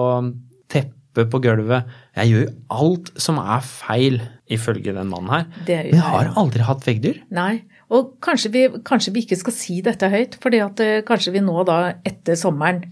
teppet 0.73 1.31
på 1.31 1.43
gulvet. 1.45 1.91
Jeg 2.17 2.33
gjør 2.33 2.47
jo 2.47 2.55
alt 2.83 3.13
som 3.21 3.39
er 3.43 3.63
feil, 3.67 4.21
ifølge 4.53 4.95
den 4.97 5.13
mannen 5.13 5.31
her. 5.33 5.47
Men 5.61 5.71
jeg 5.71 5.93
jeg 5.95 6.07
har 6.07 6.33
aldri 6.41 6.67
hatt 6.67 6.87
veggdyr. 6.89 7.23
Nei. 7.33 7.63
Og 7.93 8.15
kanskje 8.25 8.51
vi, 8.53 8.67
kanskje 8.89 9.13
vi 9.13 9.25
ikke 9.27 9.37
skal 9.37 9.55
si 9.55 9.81
dette 9.85 10.09
høyt, 10.09 10.39
for 10.41 10.55
eh, 10.57 11.03
kanskje 11.05 11.35
vi 11.35 11.43
nå 11.45 11.65
da 11.69 11.99
etter 12.09 12.39
sommeren, 12.41 12.87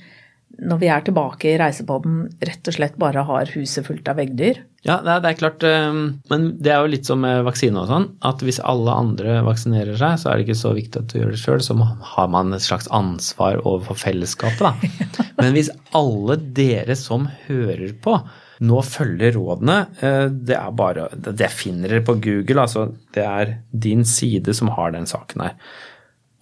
når 0.60 0.80
vi 0.80 0.88
er 0.92 1.04
tilbake 1.04 1.48
i 1.52 1.58
reisepodden, 1.60 2.24
rett 2.44 2.68
og 2.68 2.76
slett 2.76 2.98
bare 3.00 3.24
har 3.28 3.52
huset 3.54 3.86
fullt 3.86 4.08
av 4.10 4.18
veggdyr. 4.20 4.60
Ja, 4.86 4.98
det 5.04 5.12
er, 5.12 5.24
er 5.28 5.38
klart, 5.38 5.64
eh, 5.66 5.88
men 6.32 6.46
det 6.60 6.72
er 6.72 6.80
jo 6.80 6.92
litt 6.92 7.08
som 7.08 7.20
med 7.24 7.42
vaksine 7.46 7.82
og 7.82 7.90
sånn, 7.90 8.06
at 8.26 8.44
hvis 8.44 8.60
alle 8.64 8.94
andre 9.02 9.40
vaksinerer 9.46 9.98
seg, 10.00 10.20
så 10.20 10.30
er 10.30 10.38
det 10.38 10.46
ikke 10.46 10.60
så 10.62 10.74
viktig 10.76 11.02
at 11.02 11.12
du 11.12 11.18
gjør 11.20 11.34
det 11.34 11.40
sjøl, 11.42 11.64
så 11.64 11.76
har 12.14 12.30
man 12.32 12.56
et 12.56 12.64
slags 12.64 12.88
ansvar 12.96 13.60
overfor 13.64 13.98
fellesskapet, 14.00 14.62
da. 14.64 15.26
Men 15.40 15.56
hvis 15.56 15.72
alle 15.96 16.38
dere 16.56 16.96
som 16.98 17.28
hører 17.46 17.92
på, 18.04 18.16
nå 18.60 18.80
følger 18.84 19.36
rådene, 19.36 19.78
eh, 20.04 20.26
det 20.28 20.56
er 20.58 20.72
bare 20.76 21.08
Det 21.16 21.48
finner 21.52 21.88
dere 21.88 22.04
på 22.04 22.18
Google, 22.20 22.66
altså. 22.66 22.90
Det 23.16 23.24
er 23.24 23.54
din 23.72 24.04
side 24.04 24.52
som 24.56 24.72
har 24.76 24.92
den 24.96 25.08
saken 25.08 25.46
her. 25.46 25.56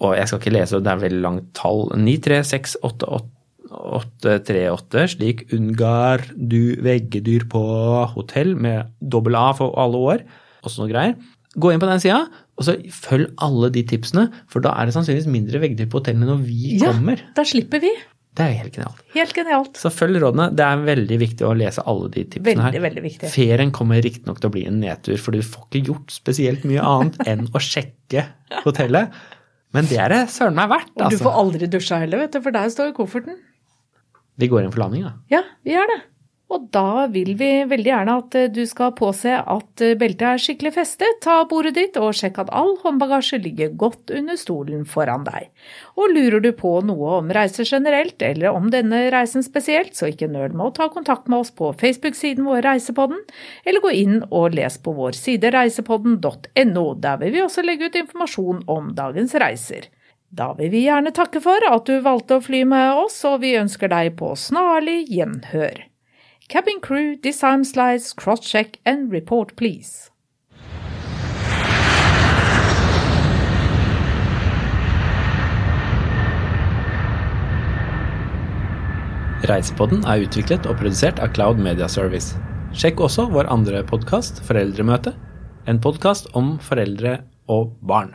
Og 0.02 0.14
jeg 0.14 0.31
skal 0.31 0.42
ikke 0.42 0.54
lese, 0.54 0.78
det 0.83 0.92
er 0.92 1.02
veldig 1.02 1.22
langt 1.24 1.50
tall. 1.59 1.88
93688 1.94 3.38
838, 3.70 5.07
slik 5.14 5.46
Ungar 5.57 6.24
du 6.35 6.76
veggedyr 6.85 7.46
på 7.50 7.62
hotell 8.14 8.54
med 8.59 8.92
dobbel 9.00 9.37
A 9.38 9.50
for 9.57 9.74
alle 9.81 10.00
år, 10.14 10.24
og 10.64 10.72
sånne 10.74 10.90
greier. 10.92 11.16
Gå 11.59 11.72
inn 11.72 11.81
på 11.83 11.88
den 11.88 12.02
sida, 12.02 12.20
og 12.59 12.66
så 12.66 12.74
følg 12.92 13.31
alle 13.42 13.70
de 13.74 13.83
tipsene, 13.88 14.28
for 14.50 14.62
da 14.64 14.74
er 14.78 14.88
det 14.88 14.94
sannsynligvis 14.96 15.31
mindre 15.33 15.61
veggdyr 15.62 15.88
på 15.90 16.00
hotellene 16.02 16.28
når 16.28 16.42
vi 16.46 16.76
Ja, 16.78 16.92
kommer. 16.92 17.20
da 17.35 17.44
slipper 17.48 17.81
vi. 17.83 17.90
Det 18.38 18.44
er 18.44 18.52
jo 18.52 18.59
helt 18.61 18.74
genialt. 18.76 18.98
Helt 19.16 19.33
genialt. 19.35 19.78
Så 19.81 19.90
følg 19.90 20.20
rådene. 20.22 20.44
Det 20.54 20.62
er 20.62 20.83
veldig 20.87 21.16
viktig 21.18 21.46
å 21.48 21.57
lese 21.59 21.83
alle 21.90 22.07
de 22.14 22.22
tipsene 22.31 22.62
her. 22.62 22.70
Veldig, 22.76 22.83
veldig 22.85 23.02
viktig. 23.02 23.31
Ferien 23.33 23.72
kommer 23.74 23.98
riktignok 24.04 24.38
til 24.38 24.50
å 24.50 24.54
bli 24.54 24.62
en 24.68 24.78
nedtur, 24.78 25.16
for 25.18 25.35
du 25.35 25.40
får 25.42 25.64
ikke 25.66 25.83
gjort 25.88 26.14
spesielt 26.14 26.62
mye 26.68 26.85
annet 26.87 27.18
enn 27.33 27.48
å 27.50 27.59
sjekke 27.64 28.28
hotellet. 28.62 29.11
Men 29.74 29.88
det 29.90 29.98
er 30.00 30.14
det 30.14 30.20
søren 30.31 30.54
meg 30.57 30.70
verdt, 30.70 30.92
Og 30.94 31.11
du 31.11 31.16
får 31.18 31.33
altså. 31.33 31.35
aldri 31.42 31.66
dusja 31.72 31.98
heller, 32.04 32.22
vet 32.22 32.37
du, 32.37 32.40
for 32.44 32.54
der 32.54 32.70
står 32.72 32.94
kofferten. 32.96 33.40
Vi 34.38 34.48
går 34.51 34.64
inn 34.64 34.72
for 34.74 34.85
landing, 34.85 35.09
da. 35.09 35.16
Ja, 35.33 35.42
vi 35.66 35.74
gjør 35.74 35.90
det. 35.90 36.01
Og 36.48 36.70
da 36.72 37.05
vil 37.12 37.35
vi 37.37 37.48
veldig 37.68 37.90
gjerne 37.90 38.12
at 38.22 38.37
eh, 38.38 38.46
du 38.48 38.62
skal 38.68 38.94
påse 38.96 39.35
at 39.37 39.83
eh, 39.85 39.96
beltet 40.01 40.24
er 40.24 40.40
skikkelig 40.40 40.72
festet, 40.79 41.18
ta 41.20 41.42
bordet 41.48 41.74
ditt 41.77 41.98
og 42.01 42.14
sjekk 42.16 42.40
at 42.40 42.53
all 42.57 42.72
håndbagasje 42.81 43.40
ligger 43.44 43.74
godt 43.77 44.12
under 44.16 44.38
stolen 44.40 44.87
foran 44.88 45.27
deg. 45.27 45.51
Og 46.01 46.14
lurer 46.14 46.40
du 46.40 46.48
på 46.57 46.72
noe 46.88 47.18
om 47.18 47.29
reiser 47.37 47.68
generelt, 47.68 48.16
eller 48.24 48.57
om 48.57 48.70
denne 48.72 49.05
reisen 49.12 49.44
spesielt, 49.44 49.92
så 49.98 50.09
ikke 50.09 50.31
nøl 50.33 50.57
med 50.57 50.70
å 50.70 50.74
ta 50.81 50.88
kontakt 50.92 51.29
med 51.29 51.42
oss 51.42 51.53
på 51.53 51.74
Facebook-siden 51.83 52.48
vår 52.48 52.64
Reisepodden, 52.64 53.20
eller 53.68 53.85
gå 53.85 53.92
inn 54.01 54.22
og 54.31 54.57
les 54.57 54.81
på 54.81 54.96
vår 54.96 55.20
side 55.20 55.53
reisepodden.no. 55.53 56.88
Der 57.05 57.20
vil 57.20 57.37
vi 57.37 57.44
også 57.44 57.66
legge 57.66 57.92
ut 57.92 58.03
informasjon 58.07 58.64
om 58.72 58.94
dagens 58.96 59.37
reiser. 59.37 59.92
Da 60.29 60.51
vil 60.59 60.69
vi 60.71 60.83
gjerne 60.85 61.09
takke 61.17 61.41
for 61.41 61.64
at 61.64 61.88
du 61.88 62.03
valgte 62.05 62.37
å 62.37 62.45
fly 62.45 62.61
med 62.69 63.01
oss, 63.01 63.17
og 63.25 63.41
vi 63.41 63.55
ønsker 63.57 63.88
deg 63.88 64.12
på 64.21 64.35
snarlig 64.37 65.07
gjenhør. 65.09 65.87
Cabin 66.53 66.81
crew, 66.85 67.17
design 67.17 67.64
slides, 67.64 68.12
cross-check 68.12 68.77
and 68.85 69.12
report 69.12 69.57
please. 69.57 70.11
Reisepodden 79.49 80.05
er 80.05 80.27
utviklet 80.27 80.69
og 80.69 80.77
produsert 80.83 81.21
av 81.25 81.33
Cloud 81.33 81.61
Media 81.62 81.88
Service. 81.88 82.37
Sjekk 82.77 83.01
også 83.01 83.31
vår 83.33 83.49
andre 83.49 83.81
podkast, 83.87 84.43
Foreldremøte, 84.45 85.17
en 85.64 85.81
podkast 85.81 86.29
om 86.37 86.59
foreldre 86.61 87.23
og 87.49 87.73
barn. 87.81 88.12